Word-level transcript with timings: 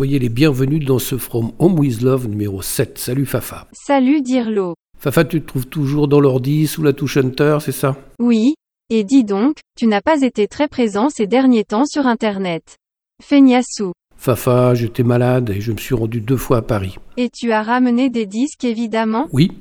Soyez 0.00 0.18
les 0.18 0.30
bienvenus 0.30 0.82
dans 0.86 0.98
ce 0.98 1.18
From 1.18 1.52
Home 1.58 1.78
with 1.78 2.00
Love 2.00 2.26
numéro 2.26 2.62
7. 2.62 2.96
Salut 2.96 3.26
Fafa. 3.26 3.66
Salut 3.72 4.22
Dirlo. 4.22 4.72
Fafa, 4.98 5.26
tu 5.26 5.42
te 5.42 5.46
trouves 5.46 5.66
toujours 5.66 6.08
dans 6.08 6.20
l'ordi 6.20 6.66
sous 6.66 6.82
la 6.82 6.94
touche 6.94 7.18
Enter, 7.18 7.58
c'est 7.60 7.70
ça? 7.70 7.98
Oui. 8.18 8.54
Et 8.88 9.04
dis 9.04 9.24
donc, 9.24 9.58
tu 9.76 9.86
n'as 9.86 10.00
pas 10.00 10.22
été 10.22 10.48
très 10.48 10.68
présent 10.68 11.10
ces 11.10 11.26
derniers 11.26 11.64
temps 11.64 11.84
sur 11.84 12.06
Internet. 12.06 12.76
Feignassou. 13.22 13.92
Fafa, 14.16 14.72
j'étais 14.72 15.02
malade 15.02 15.50
et 15.50 15.60
je 15.60 15.70
me 15.70 15.76
suis 15.76 15.94
rendu 15.94 16.22
deux 16.22 16.38
fois 16.38 16.56
à 16.56 16.62
Paris. 16.62 16.96
Et 17.18 17.28
tu 17.28 17.52
as 17.52 17.62
ramené 17.62 18.08
des 18.08 18.24
disques 18.24 18.64
évidemment? 18.64 19.28
Oui, 19.34 19.52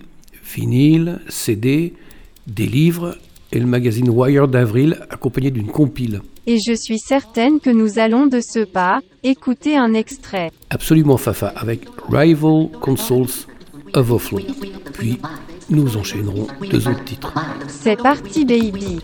vinyle, 0.56 1.20
CD, 1.28 1.96
des 2.48 2.66
livres 2.66 3.18
et 3.52 3.60
le 3.60 3.66
magazine 3.66 4.10
Wire 4.10 4.48
d'avril 4.48 5.00
accompagné 5.10 5.52
d'une 5.52 5.68
compile 5.68 6.21
et 6.50 6.57
je 6.57 6.73
suis 6.73 6.97
certaine 6.97 7.59
que 7.59 7.70
nous 7.70 8.00
allons 8.00 8.25
de 8.25 8.41
ce 8.41 8.66
pas 8.66 9.02
écouter 9.21 9.77
un 9.77 9.93
extrait. 9.93 10.52
Absolument 10.71 11.18
Fafa 11.18 11.49
avec 11.49 11.81
Rival 12.09 12.70
Consoles 12.81 13.45
Overflow. 13.94 14.40
Puis 14.93 15.20
nous 15.70 15.95
enchaînerons 15.95 16.48
deux 16.71 16.88
autres 16.88 17.04
titres. 17.05 17.34
C'est 17.67 17.98
parti 17.98 18.45
baby. 18.45 18.99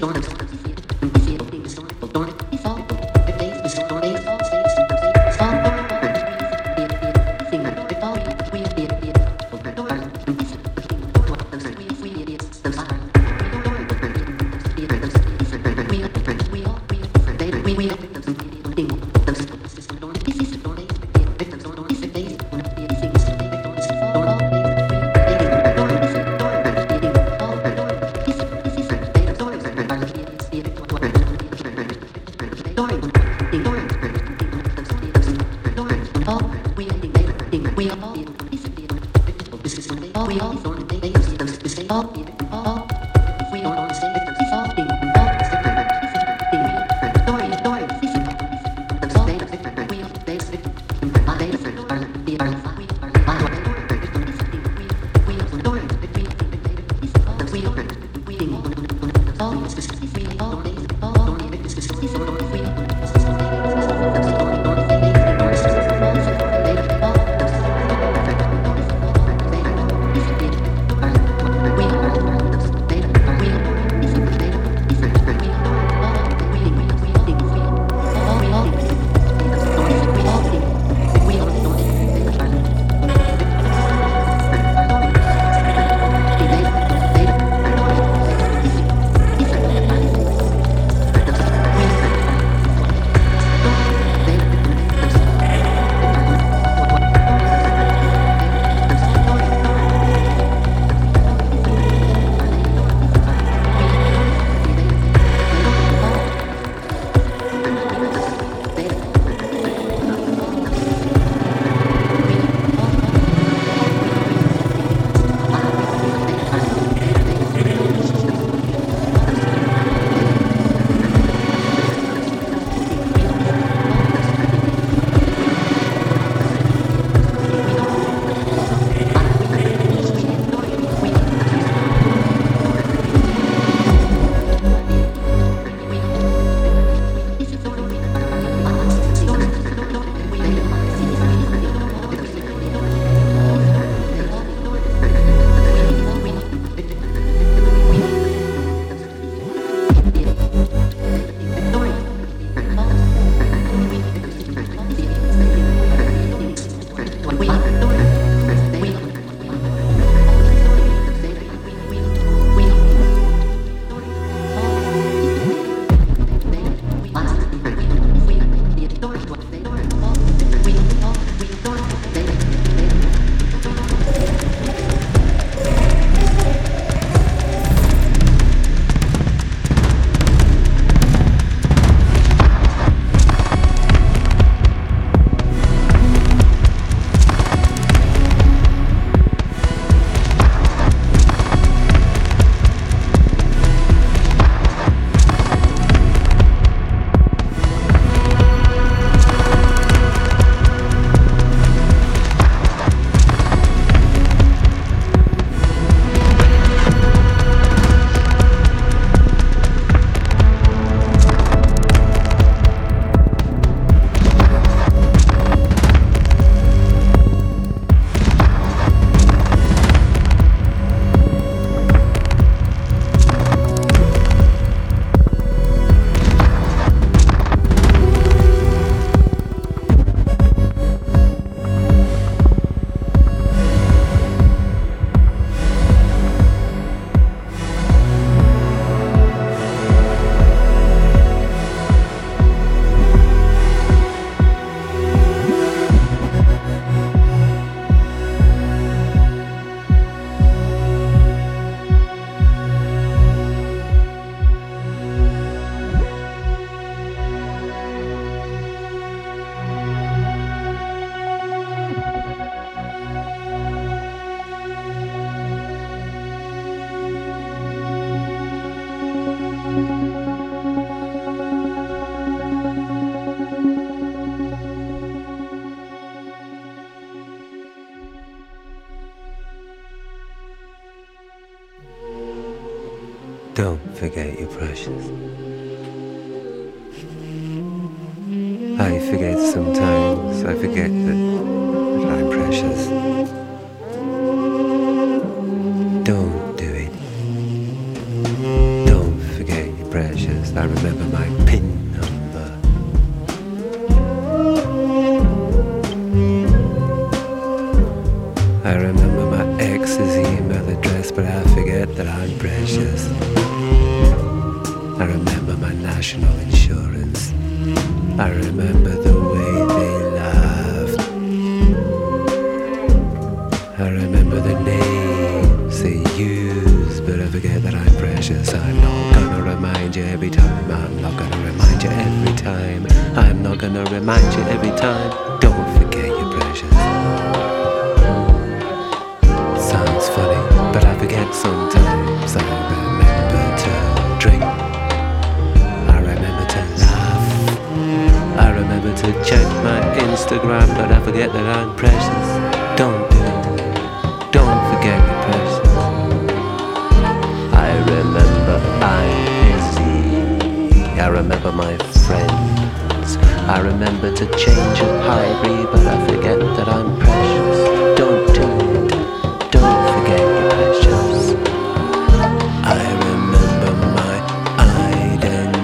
Jordan. 0.00 0.37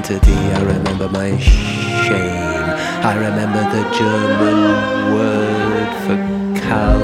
identity. 0.05 0.33
I 0.33 0.63
remember 0.63 1.09
my 1.09 1.39
shame. 1.39 2.65
I 3.03 3.15
remember 3.15 3.63
the 3.75 3.83
German 3.97 4.59
word 5.15 5.93
for 6.05 6.61
cow. 6.61 7.04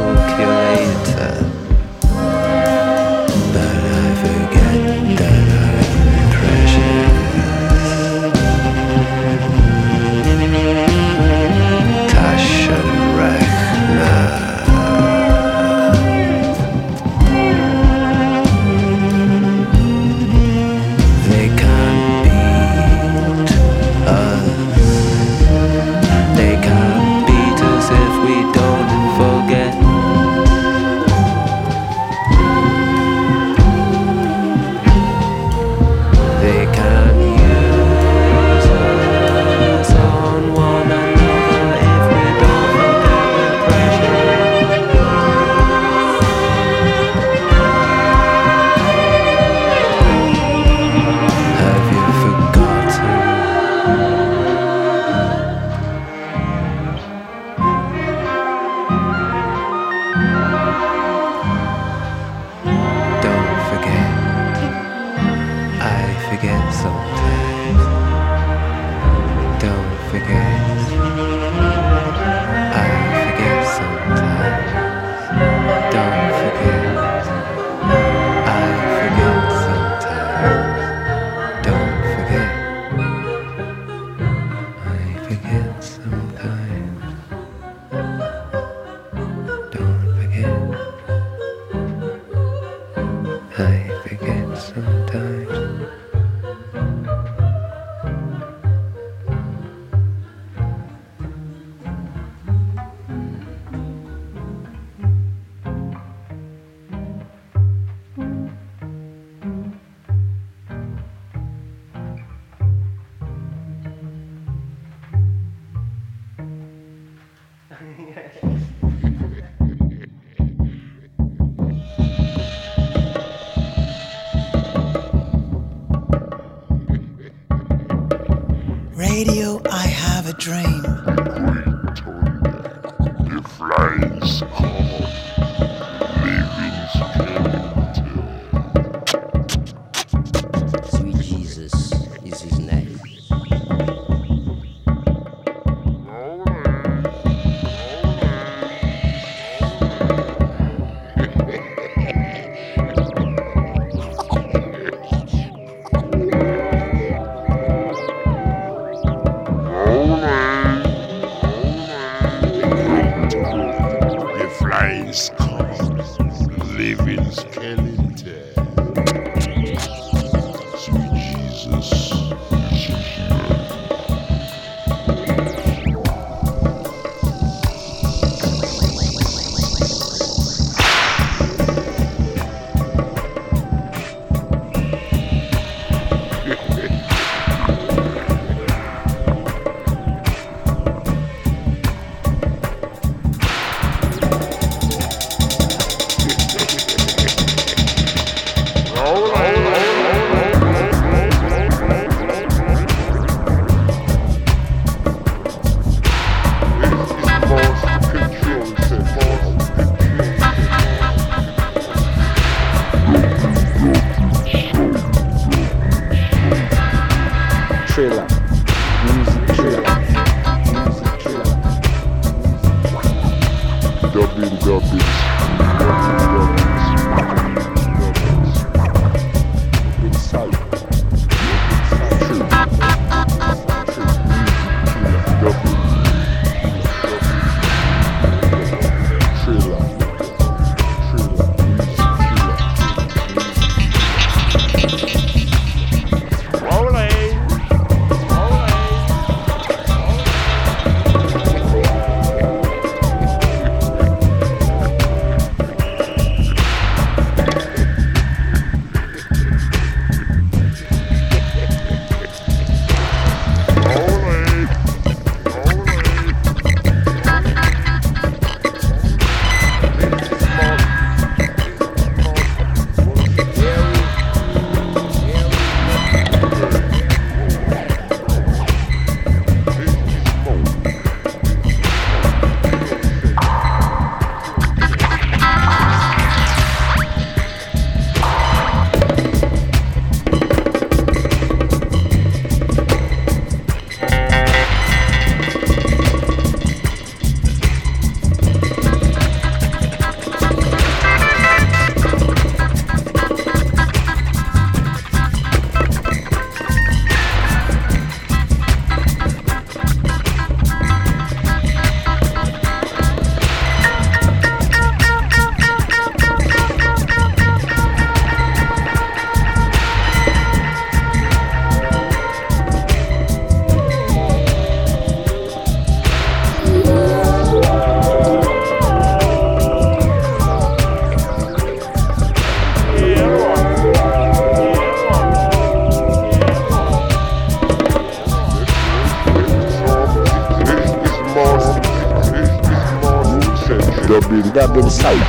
Stop. 344.91 345.20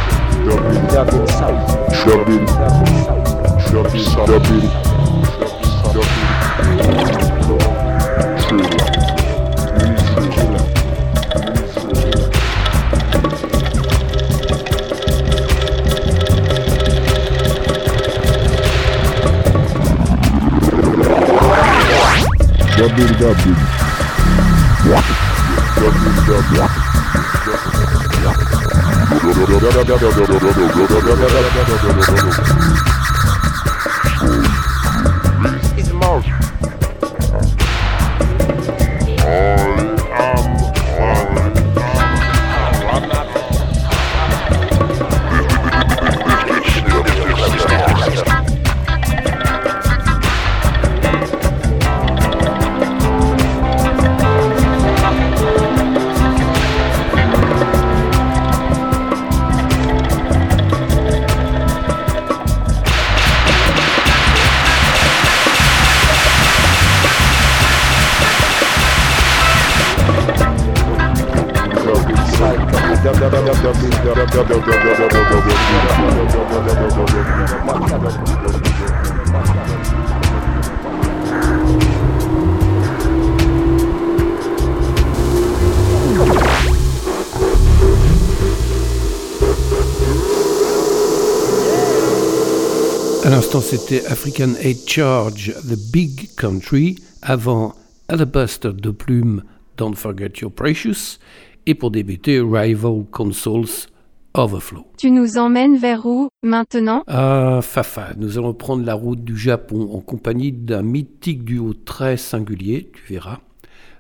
L'instant, 93.54 93.78
c'était 93.78 94.06
African 94.06 94.54
Hate 94.64 94.88
Charge, 94.88 95.54
The 95.68 95.92
Big 95.92 96.34
Country, 96.38 96.96
avant 97.22 97.76
Alabaster 98.08 98.72
de 98.72 98.92
Plume, 98.92 99.44
Don't 99.76 99.94
Forget 99.94 100.32
Your 100.40 100.54
Precious, 100.54 101.20
et 101.66 101.76
pour 101.76 101.92
débuter, 101.92 102.40
Rival 102.40 103.04
Consoles, 103.12 103.90
Overflow. 104.36 104.86
Tu 104.98 105.12
nous 105.12 105.38
emmènes 105.38 105.76
vers 105.76 106.06
où, 106.06 106.30
maintenant? 106.44 107.04
Ah, 107.08 107.60
Fafa, 107.62 108.14
nous 108.16 108.38
allons 108.38 108.54
prendre 108.54 108.86
la 108.86 108.94
route 108.94 109.22
du 109.22 109.38
Japon 109.38 109.90
en 109.92 110.00
compagnie 110.00 110.54
d'un 110.54 110.84
mythique 110.84 111.44
duo 111.44 111.74
très 111.74 112.16
singulier, 112.16 112.90
tu 112.94 113.12
verras, 113.12 113.40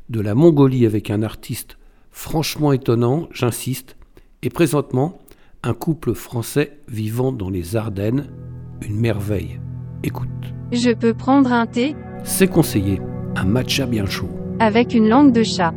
de 0.08 0.22
la 0.22 0.34
Mongolie 0.34 0.86
avec 0.86 1.10
un 1.10 1.24
artiste 1.24 1.77
franchement 2.12 2.72
étonnant, 2.72 3.27
j'insiste, 3.34 3.98
et 4.43 4.50
présentement, 4.50 5.20
un 5.62 5.74
couple 5.74 6.13
français 6.13 6.77
vivant 6.88 7.34
dans 7.34 7.50
les 7.50 7.75
Ardennes, 7.75 8.29
une 8.88 9.00
merveille. 9.00 9.59
Écoute, 10.03 10.27
Je 10.71 10.91
peux 10.91 11.13
prendre 11.13 11.51
un 11.51 11.65
thé? 11.65 11.95
C'est 12.23 12.47
conseillé, 12.47 13.01
un 13.35 13.45
matcha 13.45 13.85
bien 13.85 14.05
chaud. 14.05 14.29
avec 14.59 14.93
une 14.93 15.07
langue 15.09 15.31
de 15.31 15.41
chat. 15.43 15.73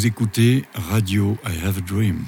Vous 0.00 0.06
écoutez 0.06 0.64
Radio 0.72 1.36
I 1.44 1.62
Have 1.62 1.76
a 1.76 1.80
Dream. 1.82 2.24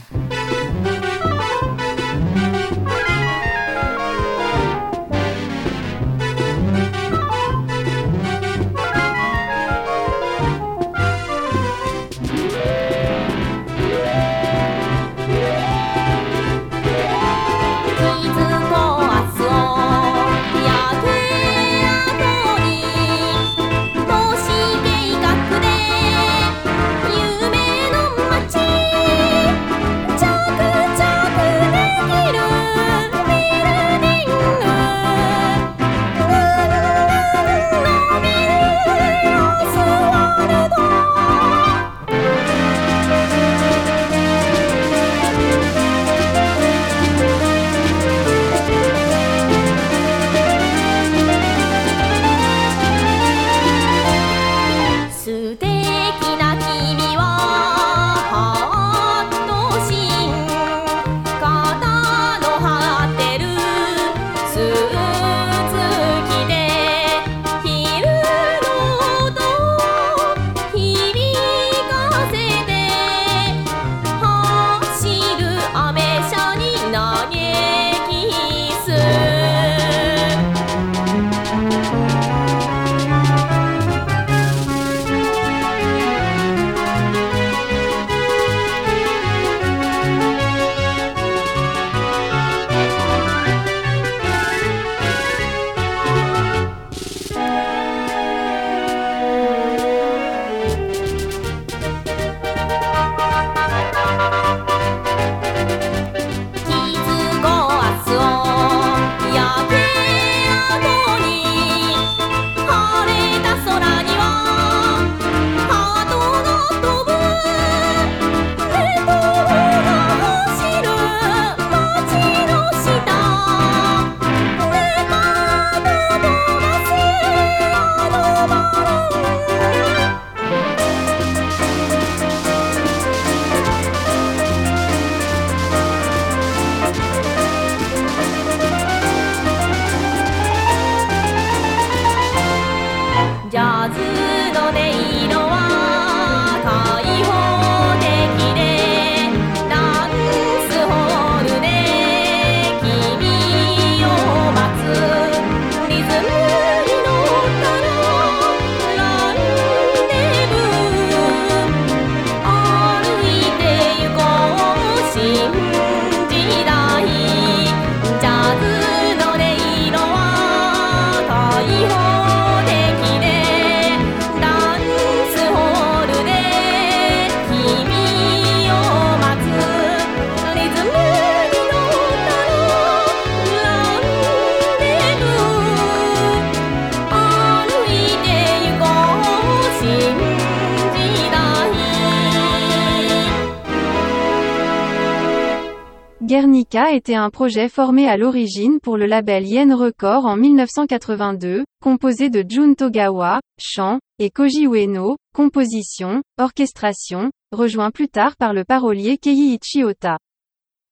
était 197.03 197.15
un 197.17 197.31
projet 197.31 197.69
formé 197.69 198.07
à 198.07 198.17
l'origine 198.17 198.79
pour 198.79 198.97
le 198.97 199.07
label 199.07 199.45
Yen 199.45 199.75
Record 199.75 200.25
en 200.25 200.37
1982, 200.37 201.65
composé 201.83 202.31
de 202.31 202.45
Jun 202.49 202.75
Togawa, 202.75 203.41
chant, 203.59 203.99
et 204.21 204.31
Koji 204.31 204.69
Ueno, 204.69 205.17
composition, 205.35 206.23
orchestration, 206.39 207.33
rejoint 207.51 207.91
plus 207.91 208.07
tard 208.07 208.37
par 208.37 208.55
le 208.55 208.63
parolier 208.63 209.19
Keiichi 209.19 209.83
Ota. 209.83 210.19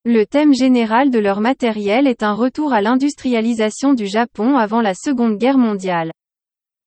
Le 0.05 0.25
thème 0.25 0.53
général 0.53 1.13
de 1.13 1.21
leur 1.21 1.41
matériel 1.41 2.09
est 2.09 2.25
un 2.25 2.35
retour 2.35 2.73
à 2.73 2.81
l'industrialisation 2.81 3.95
du 3.95 4.09
Japon 4.09 4.57
avant 4.57 4.81
la 4.81 4.95
Seconde 4.95 5.39
Guerre 5.39 5.59
mondiale. 5.59 6.11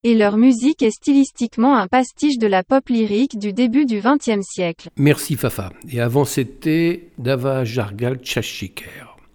Et 0.02 0.14
leur 0.14 0.36
musique 0.36 0.82
est 0.82 0.90
stylistiquement 0.90 1.78
un 1.78 1.86
pastiche 1.86 2.36
de 2.36 2.46
la 2.46 2.62
pop 2.62 2.90
lyrique 2.90 3.38
du 3.38 3.54
début 3.54 3.86
du 3.86 4.02
XXe 4.02 4.42
siècle. 4.42 4.90
Merci 4.98 5.34
Fafa. 5.36 5.72
Et 5.90 6.02
avant 6.02 6.26
c'était 6.26 7.08
Dava 7.16 7.64
Jargal 7.64 8.18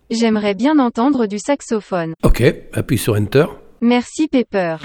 J'aimerais 0.10 0.56
bien 0.56 0.80
entendre 0.80 1.28
du 1.28 1.38
saxophone. 1.38 2.14
Ok, 2.24 2.44
appuie 2.74 2.98
sur 2.98 3.14
Enter. 3.14 3.46
Merci 3.82 4.28
Pepper. 4.28 4.78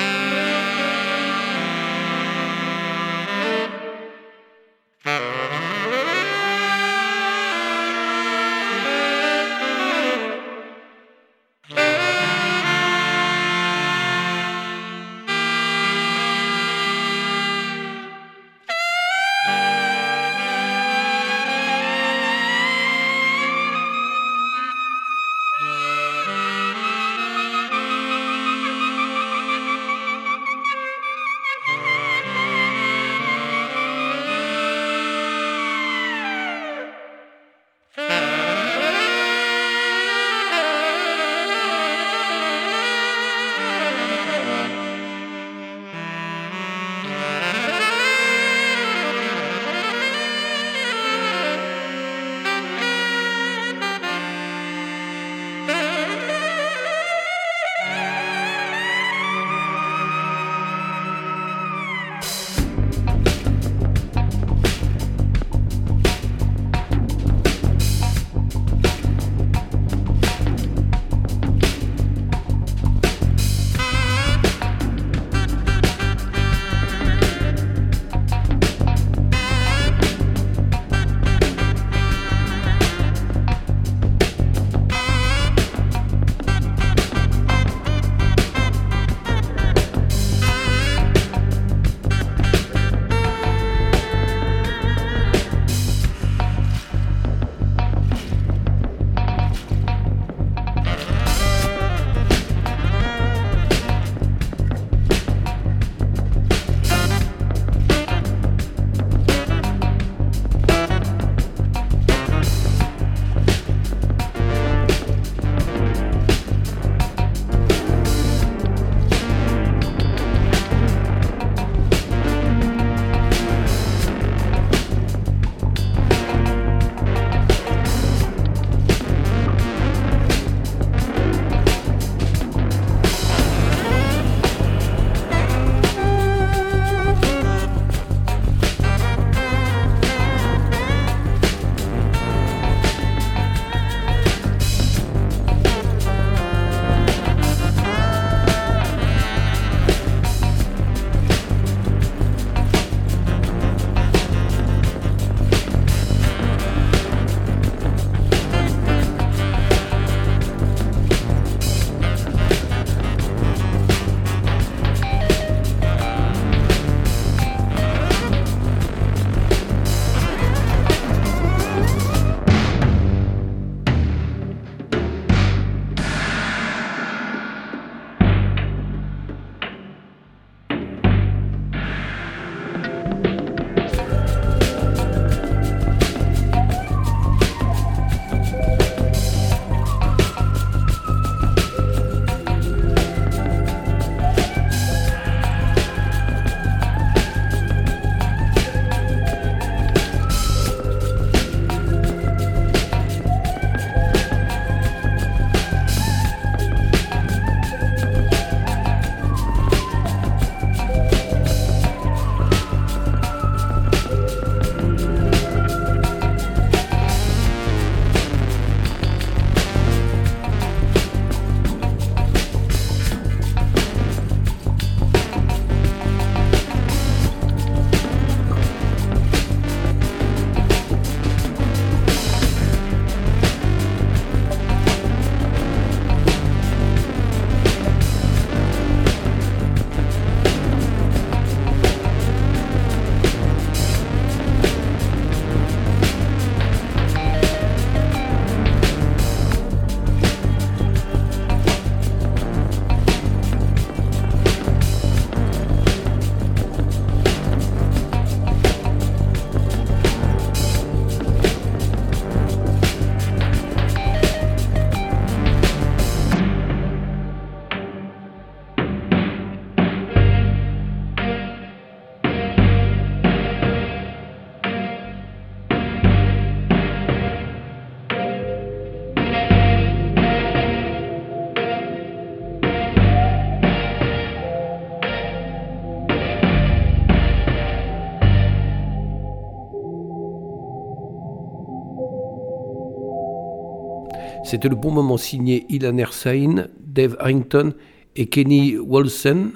Le 294.53 294.77
bon 294.77 294.91
moment 294.91 295.17
signé 295.17 295.67
Ilan 295.69 295.99
Ersain, 295.99 296.69
Dave 296.81 297.17
Harrington 297.19 297.75
et 298.17 298.27
Kenny 298.27 298.77
Wolsen. 298.77 299.53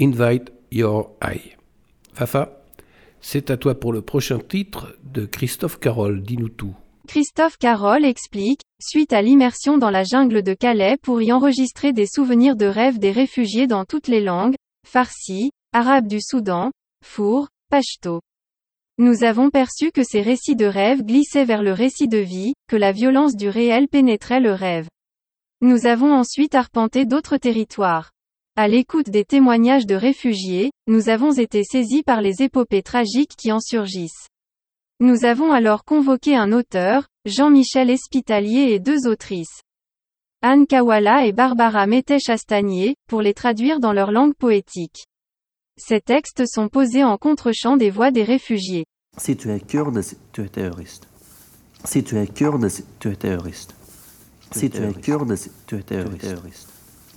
Invite 0.00 0.52
Your 0.72 1.10
Eye. 1.22 1.56
Fafa, 2.14 2.64
c'est 3.20 3.50
à 3.50 3.56
toi 3.56 3.78
pour 3.78 3.92
le 3.92 4.02
prochain 4.02 4.38
titre 4.38 4.96
de 5.04 5.26
Christophe 5.26 5.78
Carole. 5.78 6.22
Dis-nous 6.22 6.48
tout. 6.48 6.74
Christophe 7.06 7.58
Carole 7.58 8.04
explique, 8.04 8.60
suite 8.80 9.12
à 9.12 9.22
l'immersion 9.22 9.76
dans 9.76 9.90
la 9.90 10.02
jungle 10.02 10.42
de 10.42 10.54
Calais 10.54 10.96
pour 11.02 11.20
y 11.20 11.30
enregistrer 11.30 11.92
des 11.92 12.06
souvenirs 12.06 12.56
de 12.56 12.66
rêve 12.66 12.98
des 12.98 13.12
réfugiés 13.12 13.66
dans 13.66 13.84
toutes 13.84 14.08
les 14.08 14.20
langues, 14.20 14.54
farsi, 14.86 15.50
arabe 15.72 16.06
du 16.06 16.20
Soudan, 16.20 16.70
four, 17.04 17.48
pashto. 17.70 18.20
Nous 19.02 19.24
avons 19.24 19.50
perçu 19.50 19.90
que 19.90 20.04
ces 20.04 20.22
récits 20.22 20.54
de 20.54 20.64
rêve 20.64 21.02
glissaient 21.02 21.44
vers 21.44 21.64
le 21.64 21.72
récit 21.72 22.06
de 22.06 22.18
vie, 22.18 22.54
que 22.68 22.76
la 22.76 22.92
violence 22.92 23.34
du 23.34 23.48
réel 23.48 23.88
pénétrait 23.88 24.38
le 24.38 24.52
rêve. 24.52 24.86
Nous 25.60 25.86
avons 25.86 26.14
ensuite 26.14 26.54
arpenté 26.54 27.04
d'autres 27.04 27.36
territoires. 27.36 28.12
À 28.54 28.68
l'écoute 28.68 29.10
des 29.10 29.24
témoignages 29.24 29.86
de 29.86 29.96
réfugiés, 29.96 30.70
nous 30.86 31.08
avons 31.08 31.32
été 31.32 31.64
saisis 31.64 32.04
par 32.04 32.20
les 32.20 32.42
épopées 32.42 32.84
tragiques 32.84 33.34
qui 33.36 33.50
en 33.50 33.58
surgissent. 33.58 34.28
Nous 35.00 35.24
avons 35.24 35.50
alors 35.50 35.82
convoqué 35.82 36.36
un 36.36 36.52
auteur, 36.52 37.08
Jean-Michel 37.24 37.90
Espitalier 37.90 38.70
et 38.70 38.78
deux 38.78 39.08
autrices. 39.08 39.62
Anne 40.42 40.64
Kawala 40.68 41.26
et 41.26 41.32
Barbara 41.32 41.88
Mété-Chastanier, 41.88 42.94
pour 43.08 43.20
les 43.20 43.34
traduire 43.34 43.80
dans 43.80 43.92
leur 43.92 44.12
langue 44.12 44.36
poétique. 44.36 45.06
Ces 45.76 46.00
textes 46.00 46.46
sont 46.46 46.68
posés 46.68 47.02
en 47.02 47.18
contre-champ 47.18 47.76
des 47.76 47.90
voix 47.90 48.12
des 48.12 48.22
réfugiés. 48.22 48.84
Si 49.18 49.36
tu 49.36 49.50
es 49.50 49.62
kurde, 49.62 50.02
tu 50.32 50.42
es 50.42 50.50
terroriste. 50.50 51.06
Si 51.84 52.02
tu 52.02 52.16
es 52.16 52.30
kurde, 52.30 52.70
tu 52.98 53.10
es 53.10 53.18
terroriste. 53.18 53.74
Si 54.52 54.70
tu 54.70 54.82
es 54.82 54.96
kurde, 55.04 55.36
tu 55.66 55.76
es 55.76 55.84
terroriste. 55.84 56.71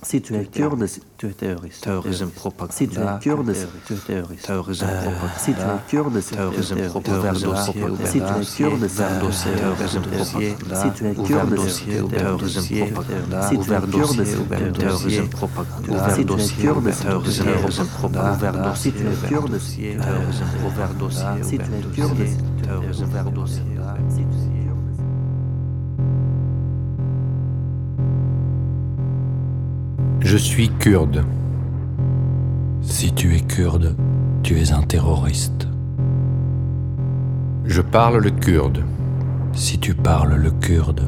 Si 0.06 0.20
tu 0.20 0.36
es 0.36 0.48
kurde, 0.48 0.86
tu 1.16 1.26
es 1.26 1.36
terroriste. 1.36 1.80
Terrorism 1.82 2.28
propaganda. 2.28 2.72
Si 2.78 2.86
tu 2.86 3.00
es 3.00 3.08
kurde, 3.24 3.54
tu 3.88 3.94
es 3.94 4.04
terroriste. 4.04 4.46
Terrorism 4.46 4.86
propaganda. 4.86 5.34
Si 5.36 5.52
tu 5.52 5.60
es 5.60 5.82
kurde, 5.90 6.12
tu 6.12 6.18
es 6.18 6.26
Terrorism 6.26 6.74
terroriste. 6.76 7.02
propaganda. 7.02 8.06
Si 8.06 8.20
tu 8.20 8.38
es 8.38 8.54
kurde, 8.54 8.86
Ouvert 8.86 9.20
dossier, 9.20 9.56
terroriste. 9.56 9.90
terrorism 9.90 10.22
propaganda. 10.22 10.76
Si 10.78 10.90
tu 10.90 11.06
es 11.06 11.18
Ouvert 11.18 11.40
kurde, 11.40 11.56
dossier, 11.56 11.98
tu 11.98 12.06
es 12.06 12.10
terrorism 12.10 12.68
terroriste. 12.68 12.86
propaganda. 12.86 13.48
Si 13.48 13.56
tu 13.56 13.60
es 13.60 13.66
Ouvert 13.66 13.84
kurde, 13.90 13.96
dossier, 13.96 14.36
tu 14.36 14.42
es 14.42 14.76
terrorism 14.76 15.08
terroriste. 15.08 15.36
propaganda. 15.36 16.14
Si 16.14 16.24
tu 16.24 16.34
es 16.36 16.46
dossier, 16.46 16.72
kurde, 16.72 16.92
terrorism 16.92 17.22
tu 17.22 17.30
es 17.30 17.38
terrorism 17.42 17.86
propaganda. 17.86 18.60
Ouvert 18.62 18.76
Si 18.76 18.92
tu 18.92 19.08
es 19.08 19.18
ouvert 19.18 19.32
kurde, 19.32 19.58
dossier, 19.58 19.98
ouvert 19.98 20.94
Si 21.42 21.58
tu 21.58 21.66
ouvert 21.66 21.72
es 21.72 21.90
kurde, 21.94 22.14
tu 22.14 22.22
es 22.22 22.38
terrorism 22.62 23.04
ouvert 23.04 23.32
dossier. 23.32 23.64
Je 30.20 30.36
suis 30.36 30.70
kurde. 30.70 31.24
Si 32.82 33.12
tu 33.12 33.34
es 33.34 33.40
kurde, 33.40 33.94
tu 34.42 34.58
es 34.58 34.72
un 34.72 34.82
terroriste. 34.82 35.68
Je 37.64 37.82
parle 37.82 38.18
le 38.18 38.30
kurde. 38.30 38.82
Si 39.52 39.78
tu 39.78 39.94
parles 39.94 40.36
le 40.36 40.50
kurde, 40.50 41.02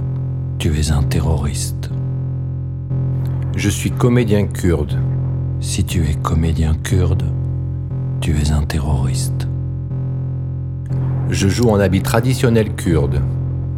tu 0.58 0.78
es 0.78 0.90
un 0.90 1.02
terroriste. 1.02 1.90
Je 3.56 3.70
suis 3.70 3.90
comédien 3.90 4.46
kurde. 4.46 4.98
Si 5.60 5.84
tu 5.84 6.04
es 6.04 6.14
comédien 6.14 6.74
kurde, 6.74 7.24
tu 8.20 8.36
es 8.36 8.52
un 8.52 8.64
terroriste. 8.64 9.48
Je 11.30 11.48
joue 11.48 11.70
en 11.70 11.80
habit 11.80 12.02
traditionnel 12.02 12.74
kurde. 12.74 13.20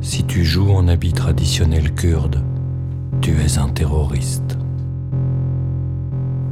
Si 0.03 0.25
tu 0.25 0.45
joues 0.45 0.73
en 0.73 0.89
habit 0.89 1.13
traditionnel 1.13 1.95
kurde, 1.95 2.43
tu 3.21 3.33
es 3.45 3.59
un 3.59 3.69
terroriste. 3.69 4.60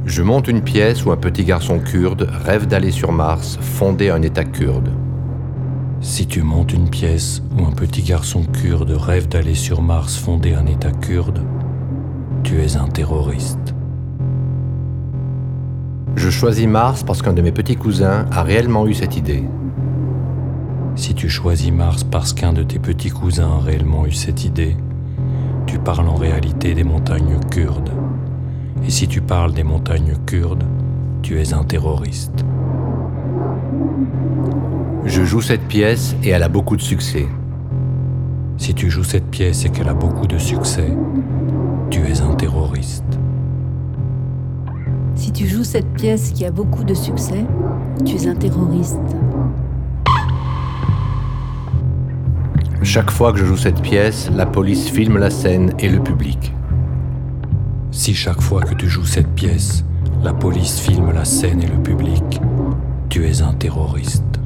Je 0.09 0.23
monte 0.23 0.47
une 0.47 0.61
pièce 0.61 1.05
où 1.05 1.11
un 1.11 1.17
petit 1.17 1.43
garçon 1.43 1.77
kurde 1.77 2.27
rêve 2.43 2.65
d'aller 2.65 2.89
sur 2.89 3.11
Mars 3.11 3.59
fonder 3.61 4.09
un 4.09 4.23
État 4.23 4.43
kurde. 4.43 4.89
Si 6.01 6.25
tu 6.25 6.41
montes 6.41 6.73
une 6.73 6.89
pièce 6.89 7.43
où 7.55 7.63
un 7.63 7.71
petit 7.71 8.01
garçon 8.01 8.41
kurde 8.41 8.89
rêve 8.89 9.27
d'aller 9.27 9.53
sur 9.53 9.83
Mars 9.83 10.17
fonder 10.17 10.55
un 10.55 10.65
État 10.65 10.91
kurde, 10.91 11.43
tu 12.41 12.59
es 12.59 12.75
un 12.75 12.87
terroriste. 12.87 13.75
Je 16.15 16.31
choisis 16.31 16.65
Mars 16.65 17.03
parce 17.03 17.21
qu'un 17.21 17.33
de 17.33 17.43
mes 17.43 17.51
petits 17.51 17.75
cousins 17.75 18.25
a 18.31 18.41
réellement 18.41 18.87
eu 18.87 18.95
cette 18.95 19.15
idée. 19.15 19.43
Si 20.95 21.13
tu 21.13 21.29
choisis 21.29 21.71
Mars 21.71 22.03
parce 22.03 22.33
qu'un 22.33 22.53
de 22.53 22.63
tes 22.63 22.79
petits 22.79 23.11
cousins 23.11 23.59
a 23.59 23.63
réellement 23.63 24.07
eu 24.07 24.11
cette 24.11 24.43
idée, 24.43 24.75
tu 25.67 25.77
parles 25.77 26.09
en 26.09 26.15
réalité 26.15 26.73
des 26.73 26.83
montagnes 26.83 27.39
kurdes. 27.51 27.91
Et 28.85 28.89
si 28.89 29.07
tu 29.07 29.21
parles 29.21 29.53
des 29.53 29.63
montagnes 29.63 30.15
kurdes, 30.25 30.63
tu 31.21 31.39
es 31.39 31.53
un 31.53 31.63
terroriste. 31.63 32.45
Je 35.05 35.23
joue 35.23 35.41
cette 35.41 35.67
pièce 35.67 36.15
et 36.23 36.29
elle 36.29 36.43
a 36.43 36.49
beaucoup 36.49 36.75
de 36.75 36.81
succès. 36.81 37.27
Si 38.57 38.73
tu 38.73 38.89
joues 38.89 39.03
cette 39.03 39.29
pièce 39.29 39.65
et 39.65 39.69
qu'elle 39.69 39.89
a 39.89 39.93
beaucoup 39.93 40.27
de 40.27 40.37
succès, 40.37 40.91
tu 41.89 42.01
es 42.01 42.21
un 42.21 42.35
terroriste. 42.35 43.03
Si 45.15 45.31
tu 45.31 45.47
joues 45.47 45.63
cette 45.63 45.91
pièce 45.93 46.31
qui 46.31 46.45
a 46.45 46.51
beaucoup 46.51 46.83
de 46.83 46.93
succès, 46.93 47.45
tu 48.05 48.15
es 48.15 48.27
un 48.27 48.35
terroriste. 48.35 48.99
Chaque 52.83 53.11
fois 53.11 53.33
que 53.33 53.39
je 53.39 53.45
joue 53.45 53.57
cette 53.57 53.81
pièce, 53.81 54.29
la 54.35 54.45
police 54.45 54.89
filme 54.89 55.17
la 55.17 55.29
scène 55.29 55.73
et 55.79 55.89
le 55.89 55.99
public. 55.99 56.53
Si 57.99 58.13
chaque 58.13 58.39
fois 58.39 58.61
que 58.61 58.73
tu 58.75 58.87
joues 58.87 59.03
cette 59.03 59.27
pièce, 59.27 59.83
la 60.23 60.31
police 60.31 60.79
filme 60.79 61.11
la 61.11 61.25
scène 61.25 61.61
et 61.61 61.67
le 61.67 61.83
public, 61.83 62.39
tu 63.09 63.27
es 63.27 63.41
un 63.41 63.51
terroriste. 63.51 64.39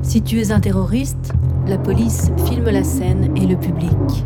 Si 0.00 0.22
tu 0.22 0.40
es 0.40 0.50
un 0.50 0.60
terroriste, 0.60 1.34
la 1.66 1.76
police 1.76 2.30
filme 2.46 2.70
la 2.70 2.82
scène 2.82 3.36
et 3.36 3.46
le 3.46 3.56
public. 3.56 4.24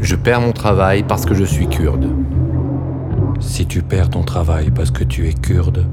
Je 0.00 0.14
perds 0.14 0.40
mon 0.40 0.52
travail 0.52 1.02
parce 1.02 1.26
que 1.26 1.34
je 1.34 1.42
suis 1.42 1.66
kurde. 1.66 2.06
Si 3.40 3.66
tu 3.66 3.82
perds 3.82 4.10
ton 4.10 4.22
travail 4.22 4.70
parce 4.70 4.92
que 4.92 5.02
tu 5.02 5.26
es 5.26 5.32
kurde, 5.32 5.84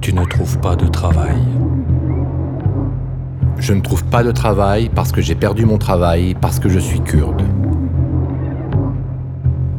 tu 0.00 0.12
ne 0.12 0.24
trouves 0.24 0.60
pas 0.60 0.76
de 0.76 0.86
travail. 0.86 1.36
Je 3.58 3.72
ne 3.72 3.80
trouve 3.80 4.04
pas 4.04 4.22
de 4.22 4.30
travail 4.30 4.88
parce 4.88 5.10
que 5.10 5.20
j'ai 5.20 5.34
perdu 5.34 5.66
mon 5.66 5.78
travail 5.78 6.36
parce 6.40 6.60
que 6.60 6.68
je 6.68 6.78
suis 6.78 7.00
kurde. 7.00 7.42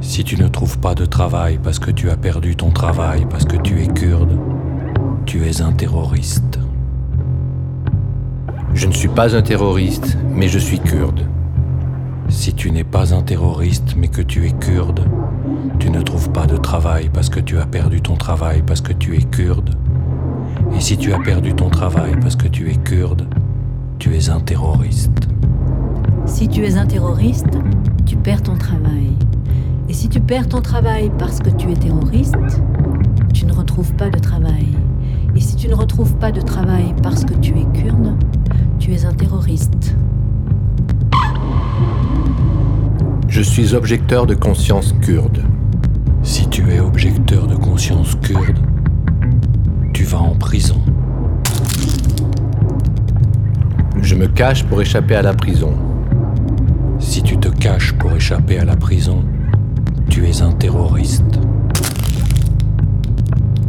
Si 0.01 0.23
tu 0.23 0.37
ne 0.37 0.47
trouves 0.47 0.79
pas 0.79 0.95
de 0.95 1.05
travail 1.05 1.59
parce 1.61 1.77
que 1.77 1.91
tu 1.91 2.09
as 2.09 2.15
perdu 2.15 2.55
ton 2.55 2.71
travail 2.71 3.27
parce 3.29 3.43
que 3.43 3.57
tu 3.57 3.81
es 3.81 3.87
kurde, 3.87 4.39
tu 5.25 5.45
es 5.45 5.61
un 5.61 5.73
terroriste. 5.73 6.59
Je 8.73 8.87
ne 8.87 8.93
suis 8.93 9.09
pas 9.09 9.35
un 9.35 9.41
terroriste, 9.41 10.17
mais 10.33 10.47
je 10.47 10.57
suis 10.57 10.79
kurde. 10.79 11.27
Si 12.29 12.53
tu 12.53 12.71
n'es 12.71 12.85
pas 12.85 13.13
un 13.13 13.21
terroriste 13.21 13.95
mais 13.97 14.07
que 14.07 14.21
tu 14.21 14.47
es 14.47 14.51
kurde, 14.51 15.01
tu 15.79 15.89
ne 15.89 16.01
trouves 16.01 16.31
pas 16.31 16.47
de 16.47 16.55
travail 16.55 17.09
parce 17.13 17.29
que 17.29 17.41
tu 17.41 17.57
as 17.57 17.65
perdu 17.65 18.01
ton 18.01 18.15
travail 18.15 18.63
parce 18.65 18.81
que 18.81 18.93
tu 18.93 19.17
es 19.17 19.23
kurde. 19.23 19.75
Et 20.75 20.79
si 20.79 20.97
tu 20.97 21.11
as 21.11 21.19
perdu 21.19 21.53
ton 21.53 21.69
travail 21.69 22.15
parce 22.21 22.37
que 22.37 22.47
tu 22.47 22.69
es 22.69 22.75
kurde, 22.75 23.27
tu 23.97 24.15
es 24.15 24.29
un 24.29 24.39
terroriste. 24.39 25.27
Si 26.25 26.47
tu 26.47 26.63
es 26.63 26.77
un 26.77 26.85
terroriste, 26.85 27.57
tu 28.05 28.15
perds 28.15 28.43
ton 28.43 28.55
travail. 28.55 29.13
Et 29.89 29.93
si 29.93 30.07
tu 30.07 30.19
perds 30.19 30.47
ton 30.47 30.61
travail 30.61 31.11
parce 31.17 31.39
que 31.39 31.49
tu 31.49 31.71
es 31.71 31.73
terroriste, 31.73 32.35
tu 33.33 33.47
ne 33.47 33.51
retrouves 33.51 33.91
pas 33.95 34.11
de 34.11 34.19
travail. 34.19 34.67
Et 35.35 35.41
si 35.41 35.55
tu 35.55 35.67
ne 35.67 35.73
retrouves 35.73 36.15
pas 36.17 36.31
de 36.31 36.41
travail 36.41 36.93
parce 37.01 37.25
que 37.25 37.33
tu 37.33 37.57
es 37.57 37.65
kurde, 37.73 38.15
tu 38.77 38.93
es 38.93 39.03
un 39.05 39.13
terroriste. 39.13 39.95
Je 43.27 43.41
suis 43.41 43.73
objecteur 43.73 44.27
de 44.27 44.35
conscience 44.35 44.93
kurde. 45.01 45.41
Si 46.21 46.47
tu 46.47 46.69
es 46.69 46.79
objecteur 46.79 47.47
de 47.47 47.55
conscience 47.55 48.15
kurde, 48.21 48.59
tu 49.91 50.03
vas 50.03 50.19
en 50.19 50.35
prison. 50.35 50.79
Je 54.03 54.13
me 54.13 54.27
cache 54.27 54.63
pour 54.65 54.81
échapper 54.81 55.15
à 55.15 55.23
la 55.23 55.33
prison. 55.33 55.73
Si 56.99 57.23
tu 57.23 57.37
te 57.37 57.49
caches 57.49 57.93
pour 57.93 58.11
échapper 58.11 58.59
à 58.59 58.65
la 58.65 58.75
prison, 58.75 59.23
tu 60.09 60.27
es 60.27 60.41
un 60.41 60.51
terroriste. 60.51 61.39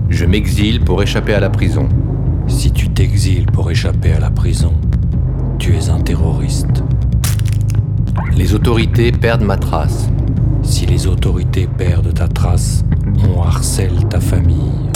Je 0.08 0.24
m'exile 0.24 0.80
pour 0.80 1.02
échapper 1.02 1.34
à 1.34 1.40
la 1.40 1.50
prison. 1.50 1.88
Si 2.46 2.72
tu 2.72 2.88
t'exiles 2.88 3.46
pour 3.46 3.70
échapper 3.70 4.12
à 4.12 4.20
la 4.20 4.30
prison, 4.30 4.72
tu 5.58 5.76
es 5.76 5.90
un 5.90 6.00
terroriste. 6.00 6.82
Les 8.36 8.54
autorités 8.54 9.12
perdent 9.12 9.42
ma 9.42 9.58
trace. 9.58 10.08
Si 10.62 10.86
les 10.86 11.06
autorités 11.06 11.66
perdent 11.66 12.14
ta 12.14 12.26
trace, 12.26 12.84
on 13.28 13.42
harcèle 13.42 14.08
ta 14.08 14.20
famille. 14.20 14.90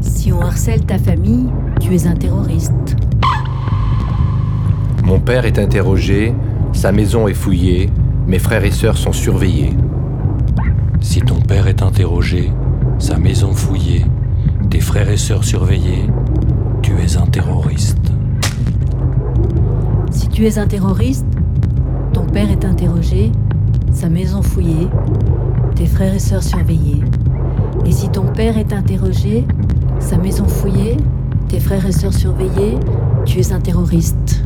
Si 0.00 0.32
on 0.32 0.40
harcèle 0.40 0.86
ta 0.86 0.98
famille, 0.98 1.48
tu 1.80 1.94
es 1.94 2.06
un 2.06 2.14
terroriste. 2.14 2.96
Mon 5.04 5.18
père 5.18 5.44
est 5.44 5.58
interrogé, 5.58 6.32
Sa 6.72 6.90
maison 6.90 7.28
est 7.28 7.34
fouillée, 7.34 7.90
mes 8.26 8.38
frères 8.38 8.64
et 8.64 8.70
sœurs 8.70 8.96
sont 8.96 9.12
surveillés. 9.12 9.76
Si 11.02 11.20
ton 11.20 11.40
père 11.40 11.66
est 11.66 11.82
interrogé, 11.82 12.52
sa 12.98 13.18
maison 13.18 13.52
fouillée, 13.52 14.06
tes 14.70 14.80
frères 14.80 15.10
et 15.10 15.16
sœurs 15.16 15.44
surveillés, 15.44 16.08
tu 16.80 16.92
es 17.00 17.16
un 17.16 17.26
terroriste. 17.26 18.12
Si 20.10 20.28
tu 20.28 20.46
es 20.46 20.58
un 20.58 20.66
terroriste, 20.66 21.26
ton 22.12 22.24
père 22.24 22.50
est 22.50 22.64
interrogé, 22.64 23.32
sa 23.92 24.08
maison 24.08 24.42
fouillée, 24.42 24.88
tes 25.74 25.86
frères 25.86 26.14
et 26.14 26.20
sœurs 26.20 26.42
surveillés. 26.42 27.02
Et 27.84 27.92
si 27.92 28.08
ton 28.08 28.26
père 28.26 28.56
est 28.56 28.72
interrogé, 28.72 29.44
sa 29.98 30.16
maison 30.16 30.46
fouillée, 30.46 30.96
tes 31.48 31.58
frères 31.58 31.84
et 31.84 31.92
sœurs 31.92 32.14
surveillés, 32.14 32.78
tu 33.26 33.40
es 33.40 33.52
un 33.52 33.60
terroriste. 33.60 34.42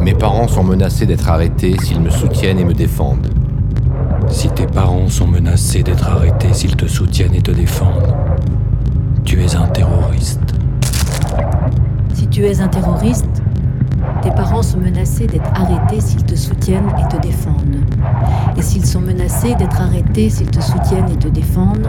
Mes 0.00 0.14
parents 0.14 0.48
sont 0.48 0.64
menacés 0.64 1.06
d'être 1.06 1.28
arrêtés 1.28 1.76
s'ils 1.82 2.00
me 2.00 2.10
soutiennent 2.10 2.58
et 2.58 2.64
me 2.64 2.74
défendent. 2.74 3.33
Si 4.34 4.50
tes 4.50 4.66
parents 4.66 5.08
sont 5.08 5.28
menacés 5.28 5.84
d'être 5.84 6.08
arrêtés 6.08 6.52
s'ils 6.52 6.74
te 6.74 6.88
soutiennent 6.88 7.36
et 7.36 7.40
te 7.40 7.52
défendent, 7.52 8.16
tu 9.24 9.40
es 9.40 9.54
un 9.54 9.68
terroriste. 9.68 10.40
Si 12.12 12.26
tu 12.26 12.44
es 12.44 12.60
un 12.60 12.66
terroriste, 12.66 13.42
tes 14.22 14.32
parents 14.32 14.64
sont 14.64 14.80
menacés 14.80 15.28
d'être 15.28 15.48
arrêtés 15.54 16.00
s'ils 16.00 16.24
te 16.24 16.34
soutiennent 16.34 16.90
et 16.98 17.08
te 17.08 17.22
défendent. 17.22 17.78
Et 18.56 18.62
s'ils 18.62 18.84
sont 18.84 19.00
menacés 19.00 19.54
d'être 19.54 19.80
arrêtés 19.80 20.28
s'ils 20.28 20.50
te 20.50 20.60
soutiennent 20.60 21.08
et 21.10 21.16
te 21.16 21.28
défendent, 21.28 21.88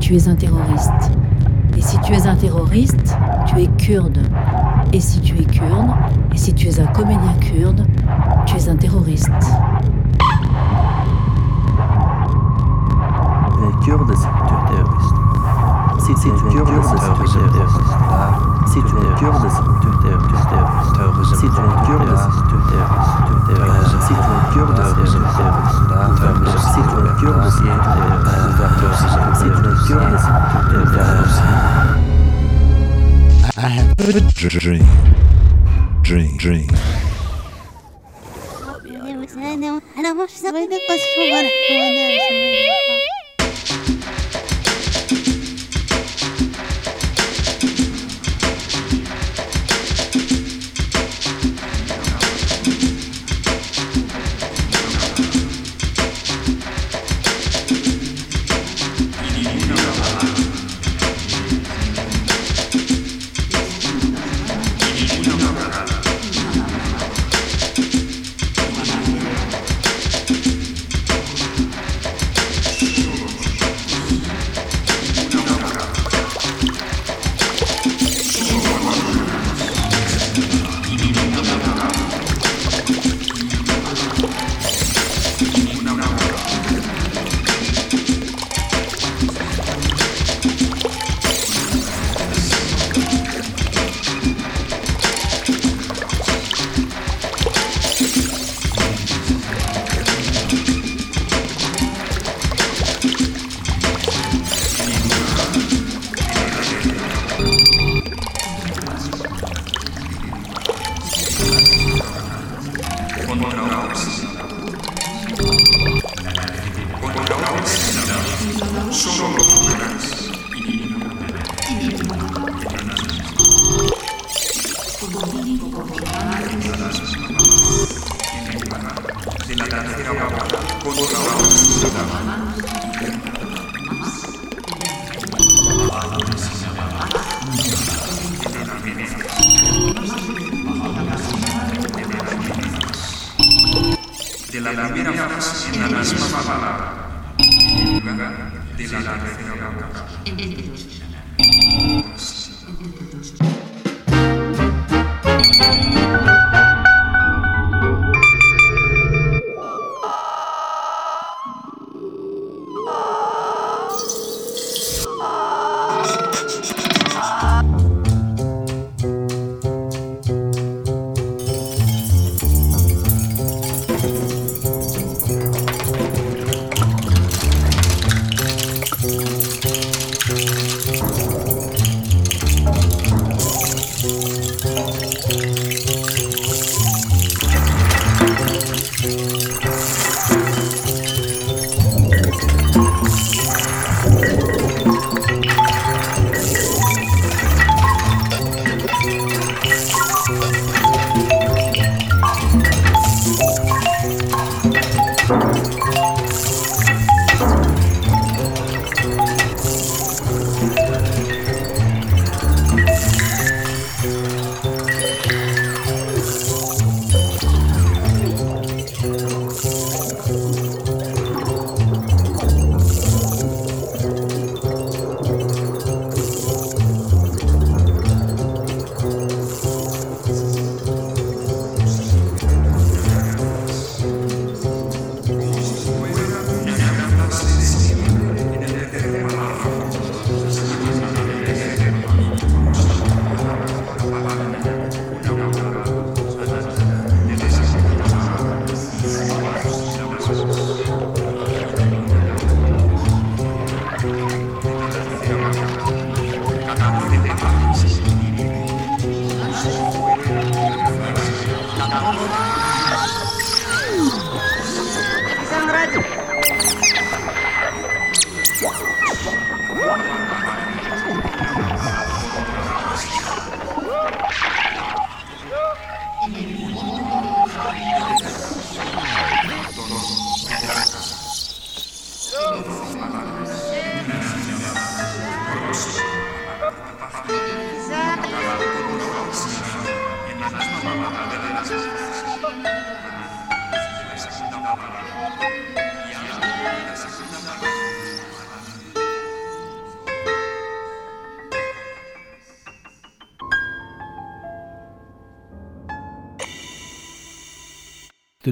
tu 0.00 0.14
es 0.14 0.28
un 0.28 0.34
terroriste. 0.34 1.10
Et 1.78 1.80
si 1.80 1.98
tu 2.00 2.12
es 2.12 2.26
un 2.26 2.36
terroriste, 2.36 3.16
tu 3.46 3.58
es 3.58 3.68
kurde. 3.78 4.18
Et 4.92 5.00
si 5.00 5.18
tu 5.20 5.34
es 5.38 5.44
kurde, 5.44 5.94
et 6.34 6.36
si 6.36 6.52
tu 6.52 6.68
es 6.68 6.78
un 6.78 6.88
comédien 6.88 7.34
kurde, 7.40 7.86
tu 8.44 8.56
es 8.56 8.68
un 8.68 8.76
terroriste. 8.76 9.32
Tu 13.70 13.76
es 13.76 13.84
kurde, 13.84 14.04
tu 14.04 14.12
es 14.12 14.24
terroriste. 14.66 15.14
Si 16.00 16.12
tu 16.14 16.34
es 16.34 16.42
kurde, 16.42 16.64
tu 16.64 16.80
es 16.80 16.90
terroriste. 16.90 17.38
Si 18.66 18.80
tu 18.80 18.98
es 18.98 19.14
kurde, 19.20 19.46
tu 19.46 19.86
es 19.86 20.02
terroriste. 20.02 21.36
Si 21.36 21.46
tu 21.46 21.60
es 21.60 21.78
kurde, 21.86 22.10
tu 22.10 22.54
es 22.56 23.46
terroriste. 23.46 23.98
Si 24.00 24.14
tu 24.14 24.30
es 24.30 24.46
kurde, 24.50 24.82
tu 24.82 25.02
es 25.02 25.12
terroriste. 26.10 26.66
Si 26.70 26.82
tu 26.82 26.96
es 26.98 27.14
kurde, 27.20 27.40
tu 27.40 27.46
es 27.46 27.56
terroriste. 28.60 29.14
Si 29.20 29.46
tu 29.46 29.68
es 29.68 29.82
kurde, 29.86 30.18
tu 30.70 30.76
es 30.80 30.90
terroriste. 30.90 31.44
I 33.56 33.68
have 33.68 33.90
a 33.98 34.48
dream. 34.48 34.86
Dream, 36.02 36.36
dream. 36.38 36.66
de 40.66 40.78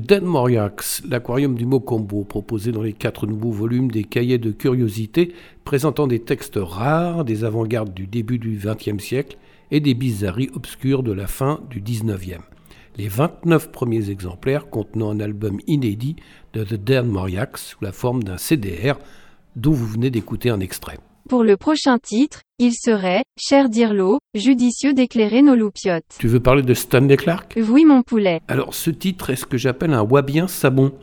Dead 0.08 0.22
Moriax, 0.22 1.02
l'aquarium 1.06 1.54
du 1.54 1.66
Mocambo, 1.66 2.24
proposé 2.24 2.72
dans 2.72 2.80
les 2.80 2.94
quatre 2.94 3.26
nouveaux 3.26 3.50
volumes 3.50 3.90
des 3.90 4.04
cahiers 4.04 4.38
de 4.38 4.52
curiosités 4.52 5.34
présentant 5.64 6.06
des 6.06 6.20
textes 6.20 6.58
rares 6.58 7.26
des 7.26 7.44
avant-gardes 7.44 7.92
du 7.92 8.06
début 8.06 8.38
du 8.38 8.58
XXe 8.58 9.04
siècle 9.04 9.36
et 9.70 9.80
des 9.80 9.92
bizarreries 9.92 10.48
obscures 10.54 11.02
de 11.02 11.12
la 11.12 11.26
fin 11.26 11.60
du 11.68 11.82
XIXe. 11.82 12.40
Les 12.96 13.08
29 13.08 13.70
premiers 13.70 14.08
exemplaires 14.08 14.70
contenant 14.70 15.10
un 15.10 15.20
album 15.20 15.58
inédit 15.66 16.16
de 16.54 16.64
The 16.64 16.82
Dead 16.82 17.04
Moriax 17.04 17.62
sous 17.62 17.84
la 17.84 17.92
forme 17.92 18.22
d'un 18.22 18.38
CDR 18.38 18.94
dont 19.56 19.72
vous 19.72 19.88
venez 19.88 20.08
d'écouter 20.08 20.48
un 20.48 20.60
extrait. 20.60 20.96
Pour 21.28 21.44
le 21.44 21.58
prochain 21.58 21.98
titre, 21.98 22.40
il 22.58 22.72
serait, 22.72 23.22
cher 23.36 23.68
Dirlo, 23.68 24.18
judicieux 24.34 24.94
d'éclairer 24.94 25.42
nos 25.42 25.54
loupiotes. 25.54 26.16
Tu 26.18 26.26
veux 26.26 26.40
parler 26.40 26.62
de 26.62 26.72
Stanley 26.72 27.18
Clark 27.18 27.58
Oui 27.68 27.84
mon 27.84 28.02
poulet. 28.02 28.40
Alors 28.48 28.72
ce 28.72 28.88
titre 28.88 29.28
est 29.28 29.36
ce 29.36 29.44
que 29.44 29.58
j'appelle 29.58 29.92
un 29.92 30.00
wabien 30.02 30.48
sabon, 30.48 30.94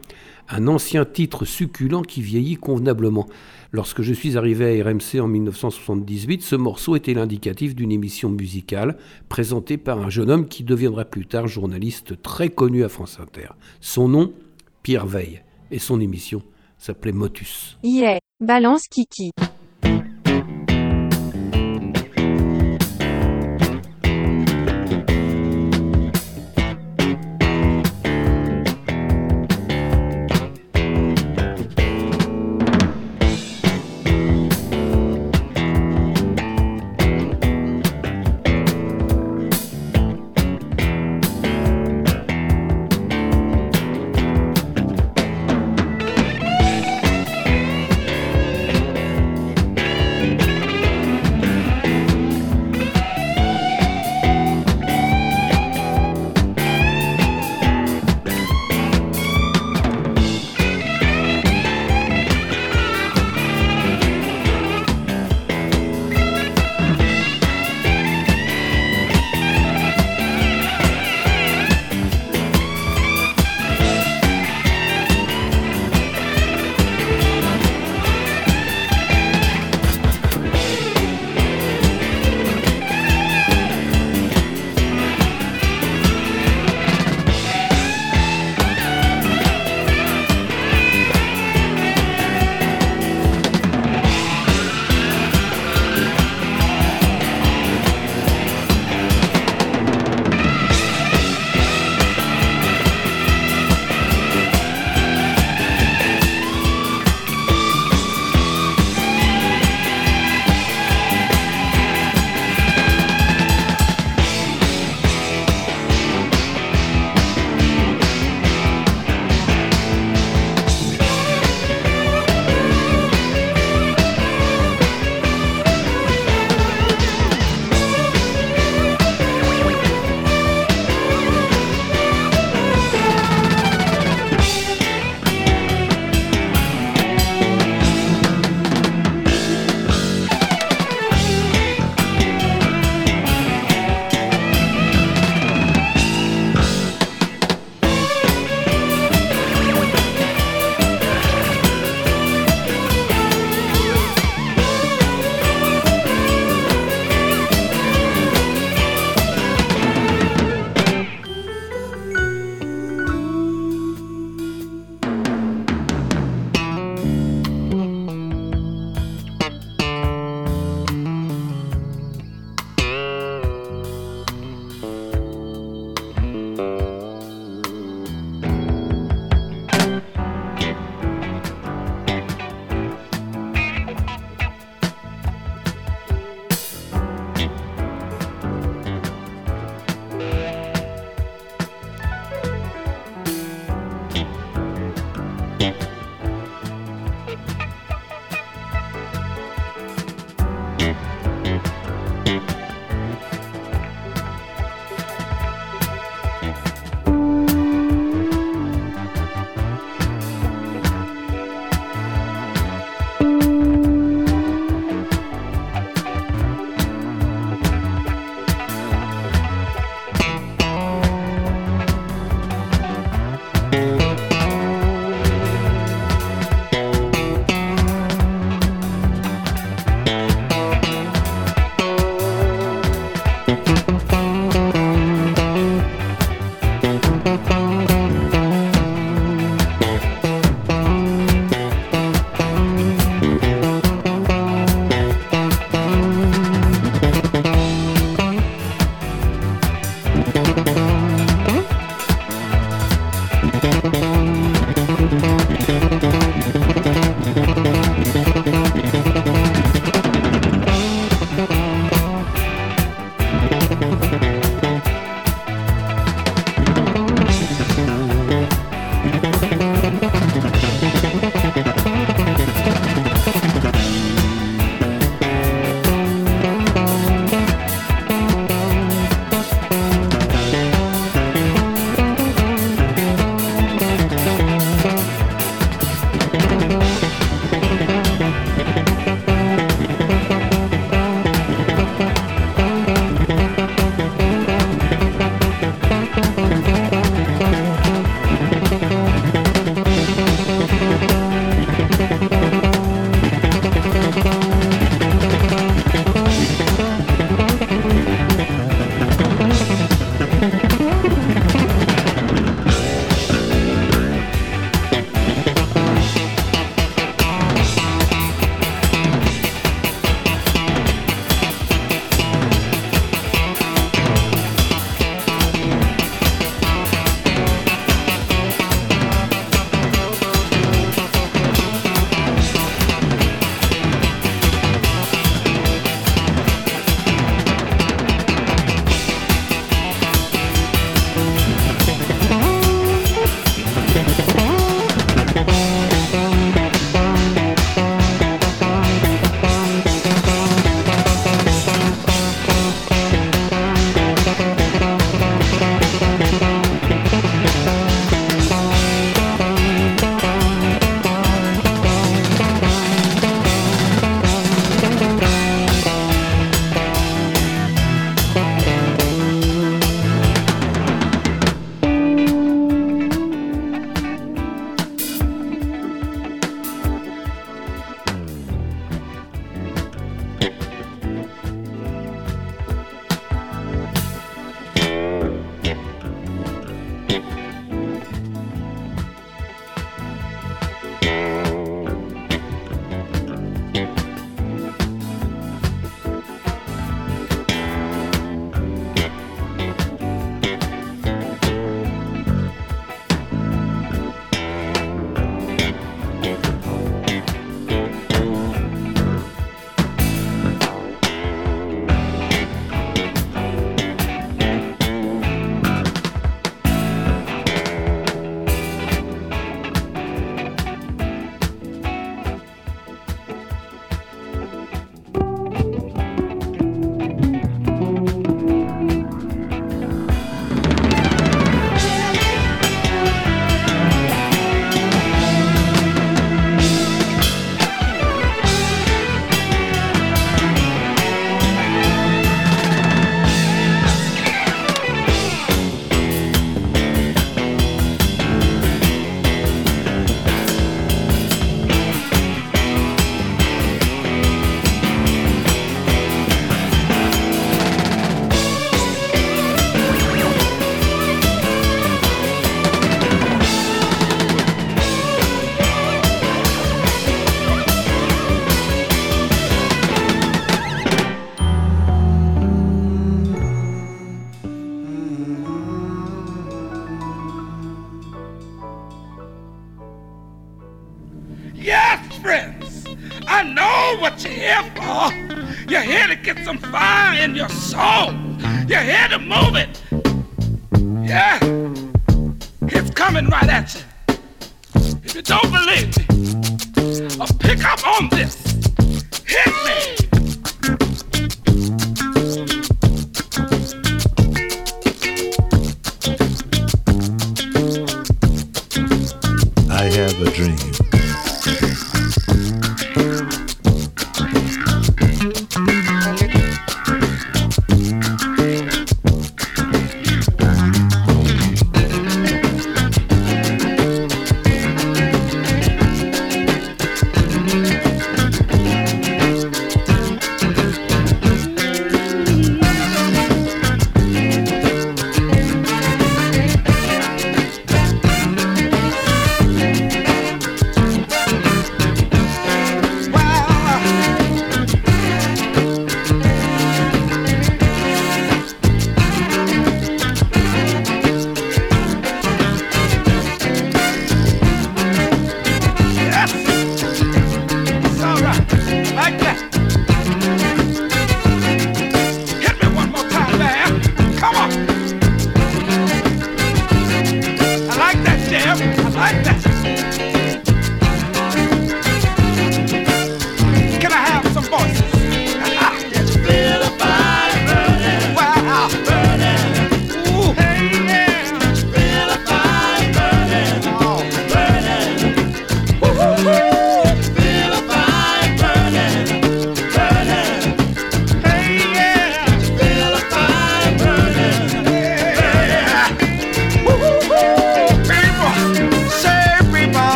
un 0.49 0.67
ancien 0.67 1.05
titre 1.05 1.45
succulent 1.45 2.01
qui 2.01 2.23
vieillit 2.23 2.55
convenablement. 2.55 3.27
Lorsque 3.71 4.01
je 4.01 4.15
suis 4.15 4.35
arrivé 4.35 4.81
à 4.81 4.83
RMC 4.83 5.21
en 5.21 5.27
1978, 5.27 6.41
ce 6.41 6.55
morceau 6.55 6.95
était 6.95 7.13
l'indicatif 7.13 7.75
d'une 7.75 7.91
émission 7.91 8.29
musicale 8.29 8.97
présentée 9.29 9.77
par 9.77 9.99
un 9.99 10.09
jeune 10.09 10.31
homme 10.31 10.47
qui 10.47 10.63
deviendra 10.63 11.05
plus 11.05 11.27
tard 11.27 11.47
journaliste 11.47 12.19
très 12.23 12.49
connu 12.49 12.83
à 12.83 12.89
France 12.89 13.19
Inter. 13.21 13.49
Son 13.79 14.07
nom, 14.07 14.33
Pierre 14.81 15.05
Veille, 15.05 15.43
et 15.69 15.77
son 15.77 16.01
émission 16.01 16.41
s'appelait 16.79 17.11
Motus. 17.11 17.77
Yeah, 17.83 18.17
balance 18.39 18.87
Kiki. 18.87 19.29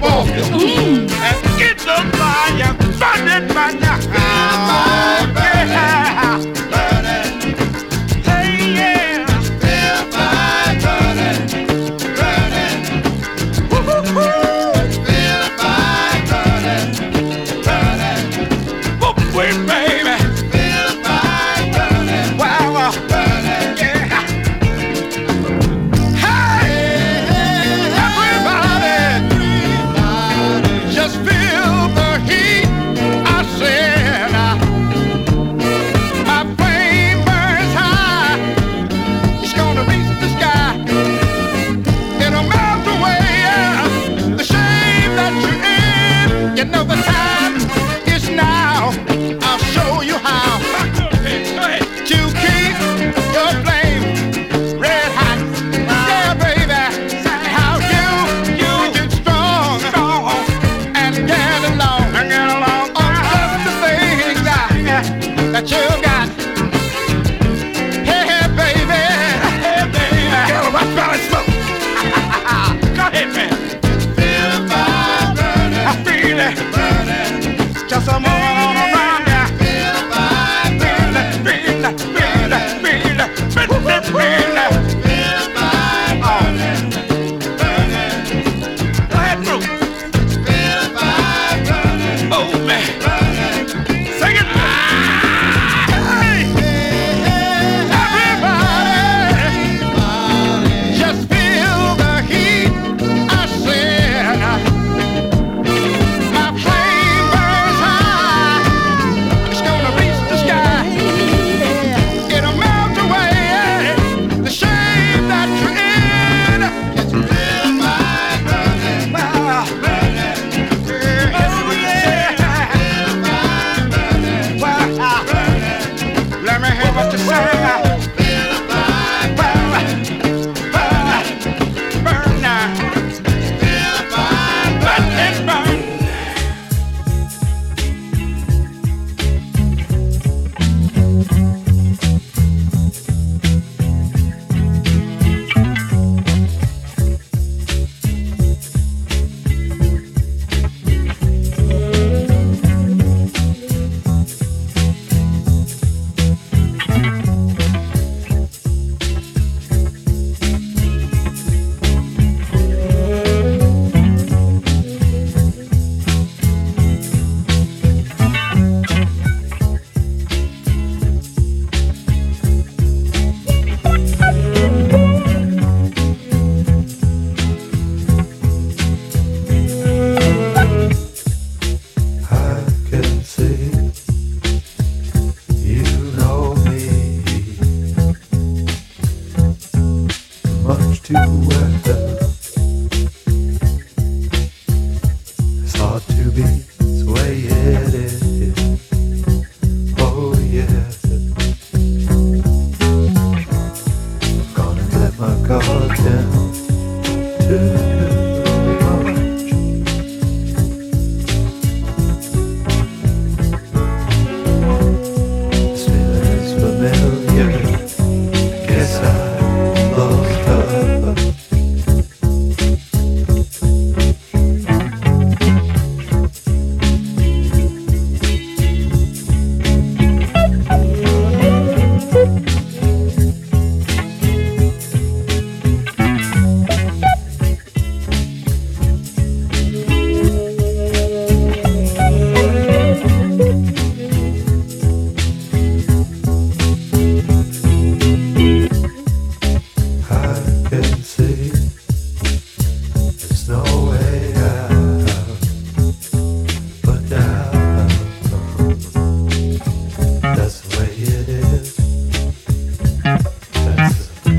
football 0.00 0.37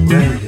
day. 0.09 0.38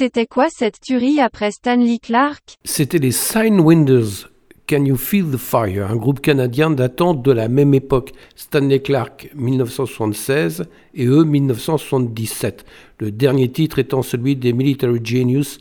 C'était 0.00 0.24
quoi 0.24 0.46
cette 0.48 0.80
tuerie 0.80 1.20
après 1.20 1.50
Stanley 1.50 1.98
Clark? 1.98 2.56
C'était 2.64 2.96
les 2.96 3.10
Signwinders. 3.12 4.30
Can 4.66 4.86
You 4.86 4.96
Feel 4.96 5.26
the 5.30 5.36
Fire, 5.36 5.90
un 5.90 5.96
groupe 5.96 6.20
canadien 6.20 6.70
datant 6.70 7.12
de 7.12 7.30
la 7.30 7.48
même 7.48 7.74
époque, 7.74 8.12
Stanley 8.34 8.80
Clark 8.80 9.28
1976 9.34 10.64
et 10.94 11.04
eux 11.04 11.24
1977, 11.24 12.64
le 12.98 13.10
dernier 13.10 13.52
titre 13.52 13.78
étant 13.78 14.00
celui 14.00 14.36
des 14.36 14.54
Military 14.54 15.00
Genius 15.04 15.58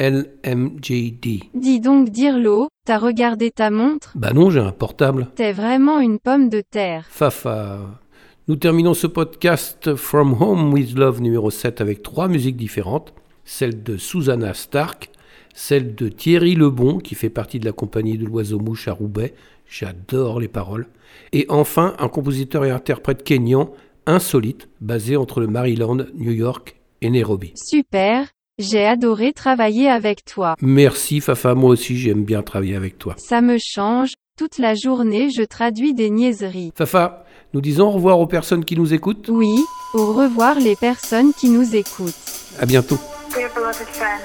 LMJD. 0.00 1.44
Dis 1.54 1.78
donc 1.78 2.08
Dirlo, 2.08 2.66
t'as 2.84 2.98
regardé 2.98 3.52
ta 3.52 3.70
montre? 3.70 4.10
Bah 4.16 4.32
non, 4.32 4.50
j'ai 4.50 4.58
un 4.58 4.72
portable. 4.72 5.28
T'es 5.36 5.52
vraiment 5.52 6.00
une 6.00 6.18
pomme 6.18 6.48
de 6.48 6.60
terre. 6.60 7.06
Fafa. 7.08 8.00
Nous 8.48 8.56
terminons 8.56 8.94
ce 8.94 9.06
podcast 9.06 9.94
From 9.94 10.36
Home 10.42 10.72
with 10.72 10.98
Love 10.98 11.20
numéro 11.20 11.52
7 11.52 11.80
avec 11.80 12.02
trois 12.02 12.26
musiques 12.26 12.56
différentes, 12.56 13.14
celle 13.46 13.82
de 13.82 13.96
Susanna 13.96 14.52
Stark, 14.52 15.10
celle 15.54 15.94
de 15.94 16.08
Thierry 16.10 16.54
Lebon, 16.54 16.98
qui 16.98 17.14
fait 17.14 17.30
partie 17.30 17.58
de 17.58 17.64
la 17.64 17.72
compagnie 17.72 18.18
de 18.18 18.26
l'Oiseau 18.26 18.58
Mouche 18.58 18.88
à 18.88 18.92
Roubaix, 18.92 19.32
j'adore 19.66 20.38
les 20.38 20.48
paroles, 20.48 20.86
et 21.32 21.46
enfin 21.48 21.94
un 21.98 22.08
compositeur 22.08 22.66
et 22.66 22.70
interprète 22.70 23.24
kényan 23.24 23.70
insolite, 24.06 24.68
basé 24.80 25.16
entre 25.16 25.40
le 25.40 25.46
Maryland, 25.46 26.06
New 26.14 26.32
York 26.32 26.76
et 27.00 27.10
Nairobi. 27.10 27.52
Super, 27.56 28.28
j'ai 28.58 28.84
adoré 28.84 29.32
travailler 29.32 29.88
avec 29.88 30.24
toi. 30.24 30.54
Merci 30.60 31.20
Fafa, 31.20 31.54
moi 31.54 31.70
aussi 31.70 31.96
j'aime 31.96 32.24
bien 32.24 32.42
travailler 32.42 32.76
avec 32.76 32.98
toi. 32.98 33.14
Ça 33.16 33.40
me 33.40 33.56
change, 33.58 34.14
toute 34.38 34.58
la 34.58 34.74
journée 34.74 35.30
je 35.30 35.42
traduis 35.42 35.94
des 35.94 36.10
niaiseries. 36.10 36.72
Fafa, 36.76 37.24
nous 37.54 37.60
disons 37.60 37.88
au 37.88 37.92
revoir 37.92 38.20
aux 38.20 38.26
personnes 38.26 38.64
qui 38.64 38.76
nous 38.76 38.92
écoutent 38.92 39.28
Oui, 39.28 39.58
au 39.94 40.12
revoir 40.12 40.58
les 40.60 40.76
personnes 40.76 41.32
qui 41.32 41.48
nous 41.48 41.74
écoutent. 41.74 42.14
À 42.60 42.66
bientôt. 42.66 42.98
Dear 43.34 43.48
beloved 43.50 43.88
friend, 43.88 44.22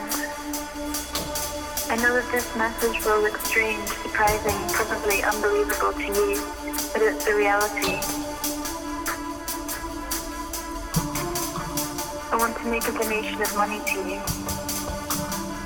I 1.90 1.96
know 1.98 2.14
that 2.16 2.28
this 2.32 2.56
message 2.56 3.04
will 3.06 3.22
look 3.22 3.38
strange, 3.40 3.88
surprising, 3.88 4.56
probably 4.70 5.22
unbelievable 5.24 5.94
to 5.94 6.08
you, 6.08 6.42
but 6.94 7.02
it's 7.02 7.26
the 7.26 7.36
reality. 7.36 8.00
I 12.32 12.38
want 12.38 12.56
to 12.58 12.66
make 12.72 12.88
a 12.88 12.92
donation 12.92 13.42
of 13.42 13.56
money 13.56 13.80
to 13.80 13.98
you. 14.08 14.20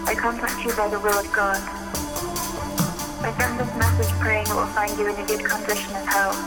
I 0.08 0.16
contact 0.18 0.66
you 0.66 0.74
by 0.76 0.90
the 0.90 1.00
will 1.00 1.18
of 1.18 1.32
God. 1.32 1.62
I 3.22 3.34
send 3.38 3.60
this 3.60 3.74
message 3.76 4.14
praying 4.20 4.48
it 4.48 4.56
will 4.56 4.66
find 4.68 4.98
you 4.98 5.08
in 5.08 5.20
a 5.20 5.26
good 5.26 5.46
condition 5.46 5.96
of 5.96 6.08
health. 6.08 6.38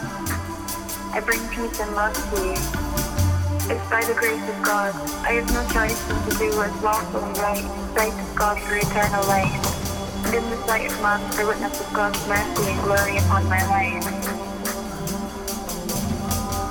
I 1.14 1.20
bring 1.20 1.40
peace 1.48 1.80
and 1.80 1.94
love 1.94 2.14
to 2.14 2.44
you. 2.44 3.07
It's 3.68 3.84
by 3.90 4.00
the 4.00 4.16
grace 4.16 4.40
of 4.48 4.62
God. 4.64 4.96
I 5.28 5.36
have 5.36 5.48
no 5.52 5.60
choice 5.68 6.00
but 6.08 6.16
to 6.24 6.32
do 6.40 6.48
what 6.56 6.72
is 6.72 6.80
lawful 6.80 7.20
and 7.20 7.36
right 7.36 7.60
in 7.60 7.68
the 7.68 7.88
sight 7.92 8.16
of 8.16 8.32
God 8.32 8.56
for 8.64 8.80
eternal 8.80 9.20
life, 9.28 9.52
and 10.24 10.40
in 10.40 10.44
the 10.48 10.56
sight 10.64 10.88
of 10.88 10.96
man 11.04 11.20
for 11.36 11.44
witness 11.44 11.76
of 11.76 11.92
God's 11.92 12.16
mercy 12.24 12.64
and 12.64 12.80
glory 12.80 13.20
upon 13.20 13.44
my 13.44 13.60
life. 13.68 14.08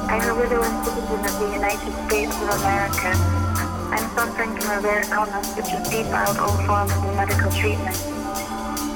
I'm 0.09 0.25
a 0.25 0.33
widow 0.41 0.57
and 0.57 0.77
citizen 0.81 1.21
of 1.21 1.35
the 1.37 1.49
United 1.53 1.93
States 2.09 2.33
of 2.33 2.49
America. 2.65 3.13
I'm 3.93 4.07
suffering 4.17 4.57
from 4.57 4.65
a 4.65 4.81
rare 4.81 5.05
illness 5.13 5.53
which 5.53 5.69
has 5.69 5.85
defiled 5.93 6.41
all 6.41 6.57
forms 6.65 6.97
of 6.97 7.13
medical 7.13 7.53
treatment. 7.53 7.93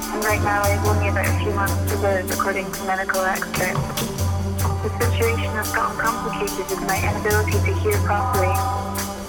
And 0.09 0.25
right 0.25 0.41
now 0.41 0.65
I 0.65 0.73
have 0.73 0.87
only 0.89 1.13
about 1.13 1.29
a 1.29 1.37
few 1.37 1.53
months 1.53 1.77
to 1.93 2.01
live, 2.01 2.25
according 2.33 2.65
to 2.65 2.81
medical 2.89 3.21
experts. 3.21 4.40
The 4.61 4.89
situation 4.97 5.49
has 5.57 5.71
gotten 5.73 5.97
complicated 5.97 6.69
with 6.69 6.81
my 6.87 6.97
inability 7.01 7.57
to 7.57 7.73
hear 7.81 7.97
properly, 8.05 8.53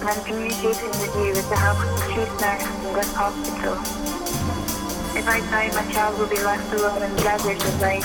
and 0.01 0.09
I'm 0.09 0.25
communicating 0.25 0.93
with 1.01 1.15
you 1.17 1.33
with 1.33 1.49
the 1.49 1.57
help 1.57 1.79
of 1.81 1.89
the 1.89 2.05
chief 2.13 2.29
nurse 2.41 2.69
in 2.85 2.93
this 2.93 3.13
hospital. 3.15 3.75
If 5.17 5.29
I 5.29 5.41
die, 5.49 5.71
my 5.75 5.85
child 5.93 6.19
will 6.19 6.29
be 6.29 6.41
left 6.41 6.73
alone 6.75 7.03
in 7.03 7.17
the 7.17 7.23
desert 7.23 7.57
of 7.65 7.81
life. 7.81 8.05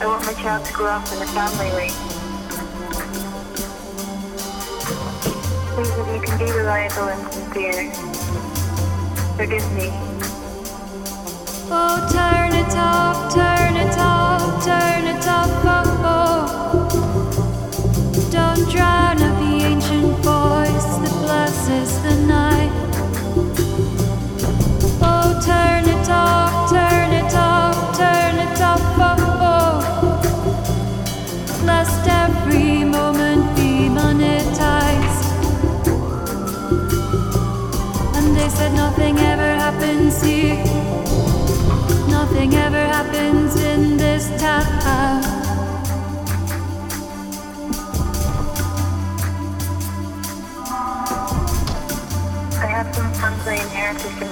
I 0.00 0.06
want 0.06 0.26
my 0.26 0.34
child 0.34 0.64
to 0.66 0.72
grow 0.72 0.86
up 0.86 1.06
in 1.12 1.22
a 1.22 1.26
family 1.34 1.70
way. 1.74 1.90
Please, 5.74 5.90
if 5.90 6.06
you 6.14 6.20
can 6.20 6.38
be 6.38 6.50
reliable 6.52 7.08
and 7.08 7.32
sincere, 7.32 7.90
forgive 9.36 9.66
me. 9.72 9.90
Oh, 11.68 11.98
turn 12.12 12.54
it 12.54 12.74
up, 12.76 13.32
turn 13.34 13.76
it 13.76 13.96
up, 13.98 14.62
turn 14.64 15.04
it 15.06 15.26
up, 15.26 15.50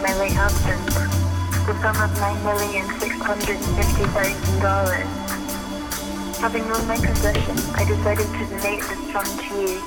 my 0.04 0.12
late 0.20 0.36
husband, 0.36 0.84
the 1.64 1.72
sum 1.80 1.96
of 1.96 2.12
nine 2.20 2.36
million 2.44 2.84
six 3.00 3.16
hundred 3.24 3.56
and 3.56 3.72
fifty 3.72 4.04
thousand 4.12 4.60
dollars. 4.60 5.08
Having 6.44 6.68
known 6.68 6.84
my 6.84 7.00
condition, 7.00 7.56
I 7.72 7.88
decided 7.88 8.28
to 8.28 8.42
donate 8.52 8.84
this 8.84 9.00
sum 9.16 9.24
to 9.24 9.52
you, 9.56 9.80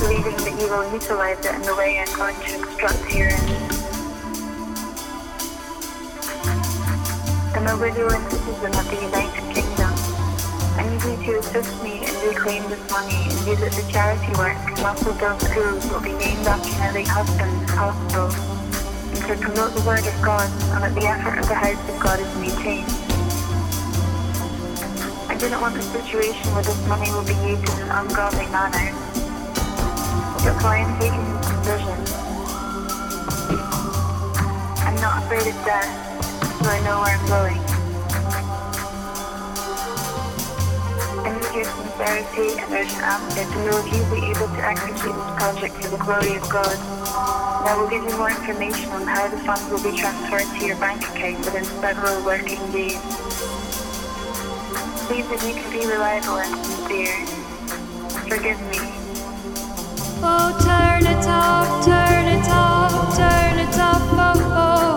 believing 0.00 0.40
that 0.40 0.56
you 0.56 0.72
will 0.72 0.88
utilize 0.88 1.44
it 1.44 1.52
in 1.52 1.60
the 1.68 1.76
way 1.76 2.00
I'm 2.00 2.08
going 2.16 2.32
to 2.32 2.64
instruct 2.64 3.04
herein. 3.12 3.44
I'm 7.52 7.68
a 7.68 7.76
widow 7.76 8.08
and 8.08 8.24
citizen 8.32 8.72
of 8.72 8.88
the 8.88 8.98
United 9.04 9.44
Kingdom. 9.52 9.92
I 10.80 10.88
need 10.88 11.04
you 11.04 11.28
to 11.28 11.38
assist 11.44 11.76
me 11.84 12.00
and 12.00 12.16
reclaim 12.24 12.64
this 12.72 12.80
money 12.88 13.28
and 13.28 13.36
use 13.44 13.60
it 13.60 13.74
for 13.76 13.84
charity 13.92 14.32
work 14.40 14.56
also 14.80 15.12
build 15.12 15.42
schools 15.42 15.84
will 15.92 16.00
be 16.00 16.16
named 16.16 16.46
after 16.48 16.72
my 16.80 16.90
late 16.92 17.06
husband's 17.06 17.70
hospital 17.70 18.51
to 19.28 19.36
promote 19.36 19.72
the 19.72 19.82
word 19.86 20.04
of 20.04 20.16
God 20.20 20.50
and 20.74 20.82
that 20.82 20.94
the 20.94 21.06
effort 21.06 21.38
of 21.38 21.46
the 21.46 21.54
house 21.54 21.78
of 21.88 21.96
God 22.02 22.18
is 22.18 22.26
maintained. 22.42 22.90
I 25.30 25.36
do 25.38 25.48
not 25.48 25.62
want 25.62 25.76
a 25.76 25.82
situation 25.82 26.42
where 26.54 26.64
this 26.64 26.76
money 26.88 27.08
will 27.12 27.22
be 27.22 27.38
used 27.46 27.62
in 27.62 27.86
an 27.86 27.90
ungodly 28.02 28.46
manner. 28.50 28.90
That's 30.42 30.58
why 30.64 30.82
I'm 30.82 30.98
taking 30.98 31.22
this 31.22 31.46
decision. 31.54 31.98
I'm 34.82 34.98
not 34.98 35.22
afraid 35.22 35.46
of 35.46 35.58
death, 35.62 35.86
so 36.58 36.66
I 36.66 36.82
know 36.82 36.98
where 36.98 37.14
I'm 37.14 37.26
going. 37.30 37.62
I 41.22 41.30
need 41.30 41.54
your 41.54 41.70
sincerity 41.70 42.58
and 42.58 42.74
urgent 42.74 43.02
answer 43.06 43.46
to 43.46 43.58
know 43.70 43.78
if 43.78 43.86
you'll 43.86 44.10
be 44.10 44.34
able 44.34 44.50
to 44.50 44.60
execute 44.66 45.14
this 45.14 45.30
project 45.38 45.74
for 45.78 45.88
the 45.94 46.02
glory 46.02 46.34
of 46.34 46.42
God. 46.50 47.41
I 47.64 47.76
will 47.78 47.88
give 47.88 48.02
you 48.02 48.16
more 48.18 48.28
information 48.28 48.90
on 48.90 49.06
how 49.06 49.28
the 49.28 49.36
funds 49.38 49.62
will 49.70 49.82
be 49.82 49.96
transferred 49.96 50.58
to 50.58 50.66
your 50.66 50.76
bank 50.76 51.00
account 51.02 51.38
within 51.44 51.64
several 51.64 52.24
working 52.24 52.58
days. 52.72 52.98
Please, 55.06 55.30
if 55.30 55.42
you 55.46 55.54
can 55.54 55.70
be 55.70 55.86
reliable 55.86 56.38
and 56.38 56.66
sincere, 56.66 57.24
forgive 58.26 58.60
me. 58.66 58.78
Oh, 60.24 60.50
turn 60.58 61.06
it 61.06 61.24
up, 61.26 61.84
turn 61.84 62.26
it 62.26 62.48
up, 62.50 63.14
turn 63.16 63.58
it 63.60 63.78
up, 63.78 64.02
oh, 64.10 64.42
oh. 64.56 64.91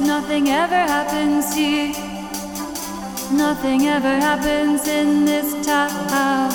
nothing 0.00 0.48
ever 0.48 0.74
happens 0.74 1.54
here. 1.54 1.92
Nothing 3.32 3.86
ever 3.86 4.20
happens 4.20 4.86
in 4.86 5.24
this 5.24 5.66
town. 5.66 6.50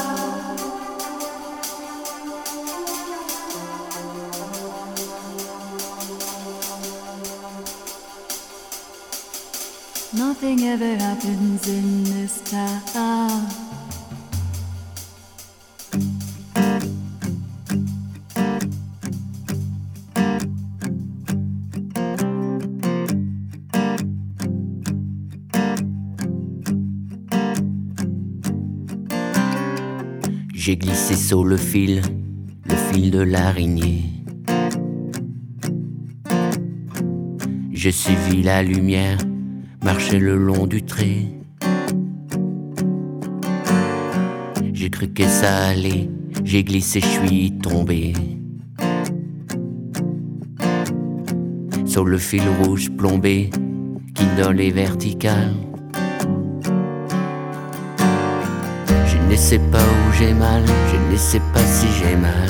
Nothing 10.14 10.62
ever 10.66 10.96
happens 10.98 11.68
in 11.68 12.04
this 12.04 12.42
town. 12.42 13.71
J'ai 30.72 30.78
glissé 30.78 31.16
sur 31.16 31.44
le 31.44 31.58
fil, 31.58 32.02
le 32.64 32.76
fil 32.76 33.12
de 33.12 33.20
l'araignée. 33.20 34.06
Je 37.74 37.90
suivi 37.90 38.42
la 38.42 38.64
lumière, 38.64 39.18
marché 39.84 40.18
le 40.18 40.38
long 40.38 40.68
du 40.68 40.82
trait. 40.82 41.26
J'ai 44.72 44.90
cru 44.90 45.10
que 45.10 45.24
ça 45.24 45.58
allait, 45.58 46.10
j'ai 46.46 46.64
glissé, 46.64 47.02
je 47.02 47.28
suis 47.28 47.52
tombé. 47.52 48.14
Sur 51.86 52.06
le 52.06 52.18
fil 52.18 52.44
rouge 52.64 52.90
plombé 52.92 53.50
qui 54.16 54.26
donne 54.38 54.56
les 54.56 54.72
verticales. 54.72 55.71
Ne 59.32 59.36
sais 59.38 59.60
pas 59.60 59.78
où 59.78 60.14
j'ai 60.20 60.34
mal, 60.34 60.62
je 60.92 61.14
ne 61.14 61.18
sais 61.18 61.40
pas 61.54 61.62
si 61.62 61.88
j'ai 62.00 62.18
mal. 62.18 62.50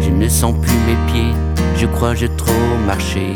Je 0.00 0.10
ne 0.10 0.26
sens 0.26 0.54
plus 0.62 0.78
mes 0.86 1.12
pieds, 1.12 1.34
je 1.76 1.86
crois 1.86 2.14
j'ai 2.14 2.30
trop 2.30 2.78
marché. 2.86 3.34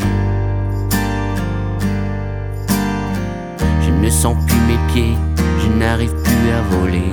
Je 3.83 3.91
ne 3.91 4.09
sens 4.09 4.37
plus 4.47 4.61
mes 4.61 4.79
pieds, 4.91 5.17
je 5.61 5.69
n'arrive 5.79 6.15
plus 6.23 6.51
à 6.51 6.63
voler. 6.71 7.13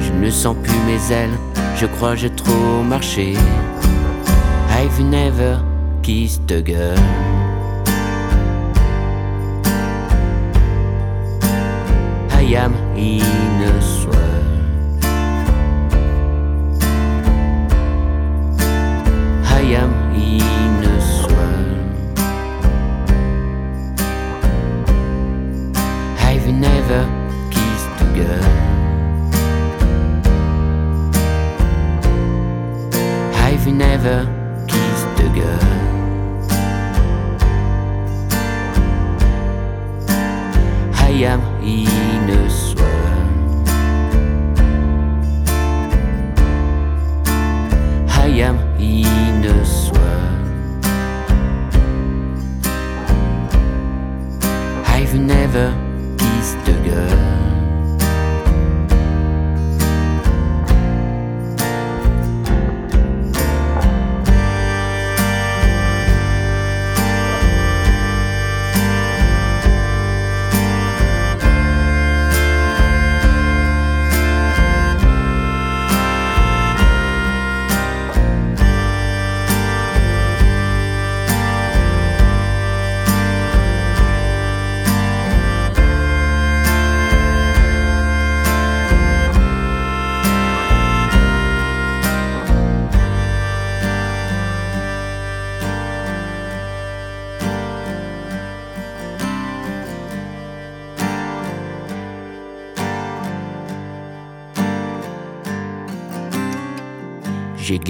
Je 0.00 0.12
ne 0.12 0.30
sens 0.30 0.56
plus 0.62 0.78
mes 0.86 1.14
ailes, 1.14 1.38
je 1.76 1.84
crois 1.84 2.14
j'ai 2.14 2.30
trop 2.30 2.82
marché. 2.82 3.34
I've 4.70 4.98
never 5.04 5.58
kissed 6.02 6.50
a 6.50 6.62
girl. 6.62 7.31
I 12.52 12.54
am 12.54 12.74
am 41.12 41.40
in 41.62 42.30
a 42.30 42.50
swirl. 42.50 42.86
I 48.08 48.28
am 48.48 48.56
in 48.80 49.44
a 49.44 49.64
swirl. 49.64 50.00
I've 54.86 55.14
never 55.14 55.74
kissed 56.18 56.68
a 56.68 56.72
girl. 56.88 57.21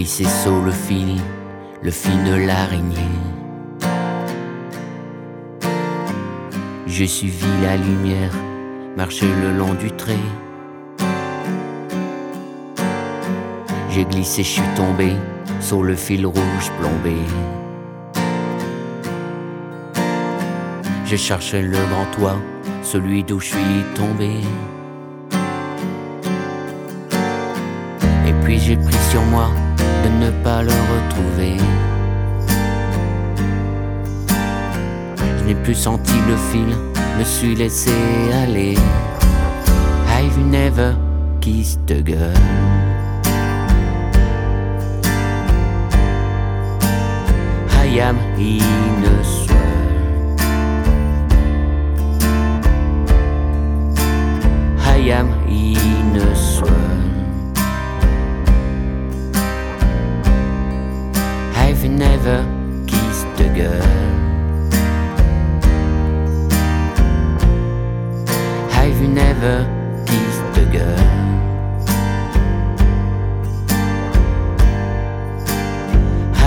J'ai 0.03 0.09
glissé 0.09 0.43
sur 0.43 0.61
le 0.61 0.73
fil, 0.73 1.17
le 1.81 1.93
fil 1.93 2.25
de 2.25 2.35
l'araignée. 2.35 2.97
J'ai 6.89 7.07
suivi 7.07 7.47
la 7.63 7.77
lumière, 7.77 8.33
marché 8.97 9.27
le 9.27 9.57
long 9.57 9.75
du 9.75 9.93
trait. 9.93 10.27
J'ai 13.91 14.05
glissé, 14.05 14.43
je 14.43 14.49
suis 14.49 14.75
tombé 14.75 15.13
sur 15.61 15.85
le 15.85 15.95
fil 15.95 16.27
rouge 16.27 16.73
plombé. 16.81 17.15
Je 21.05 21.15
cherchais 21.15 21.63
le 21.63 21.79
grand 21.91 22.35
celui 22.83 23.23
d'où 23.23 23.39
je 23.39 23.51
suis 23.51 23.85
tombé. 23.95 24.41
Et 28.27 28.33
puis 28.43 28.59
j'ai 28.59 28.77
pris 28.77 28.99
sur 29.13 29.23
moi 29.27 29.49
de 30.05 30.09
ne 30.25 30.31
pas 30.43 30.63
le 30.63 30.73
retrouver. 30.93 31.57
Je 35.39 35.45
n'ai 35.45 35.55
plus 35.55 35.75
senti 35.75 36.15
le 36.29 36.37
fil, 36.51 36.77
me 37.19 37.25
suis 37.25 37.55
laissé 37.55 37.93
aller. 38.43 38.77
I've 40.09 40.39
never 40.39 40.97
kissed 41.41 41.91
a 41.91 42.01
girl. 42.03 42.33
I 47.71 47.99
am 48.01 48.17
in 48.39 49.05
a 49.05 49.25
swirl. 49.25 49.63
I 54.79 55.11
am 55.11 55.29
in 55.49 55.92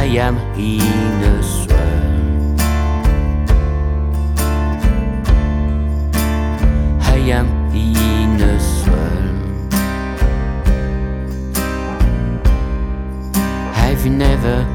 I 0.06 0.18
am 0.20 0.38
in 0.56 1.24
a 1.24 1.42
swirl. 1.42 2.60
I 7.02 7.18
am 7.38 7.48
in 7.74 8.40
a 8.40 8.60
swirl. 8.60 9.26
I've 13.74 14.06
never 14.06 14.75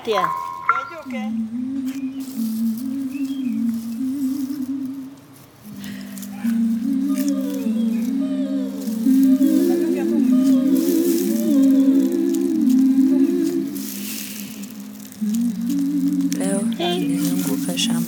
Katia. 0.00 0.22
¿Bello 0.66 1.00
qué? 1.10 1.30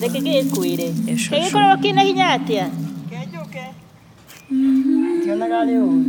De 0.00 0.08
ke 0.08 0.20
gĩkuire 0.26 0.88
gĩkoragwo 1.06 1.76
kĩna 1.82 2.02
hinya 2.08 2.26
atĩa 2.36 2.66
kĩnjũke 3.10 3.64
kĩonagaarĩ 5.24 5.74
ũru 5.86 6.01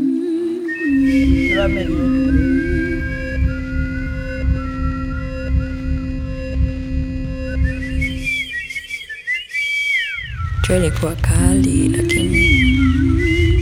jua 11.03 11.15
kali, 11.15 11.89
lakini 11.89 12.47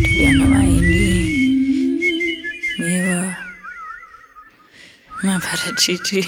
tuliona 0.04 0.46
mahindi, 0.46 1.26
miwa, 2.80 3.36
maparachichi. 5.24 6.28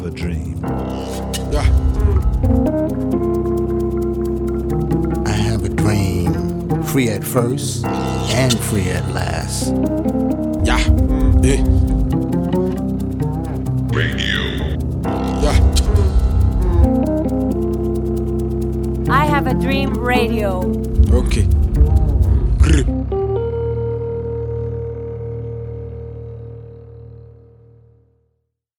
of 0.00 0.06
a 0.06 0.10
dream. 0.10 0.58
Yeah. 1.52 1.66
I 5.26 5.32
have 5.32 5.64
a 5.64 5.68
dream, 5.68 6.82
free 6.84 7.08
at 7.10 7.22
first 7.24 7.84
and 7.84 8.58
free 8.58 8.88
at 8.88 9.06
last. 9.12 9.68
Yeah. 10.64 10.78
yeah. 11.42 11.62
Radio. 13.92 14.78
Yeah. 15.42 15.58
I 19.10 19.26
have 19.26 19.46
a 19.46 19.54
dream 19.54 19.98
radio. 19.98 20.79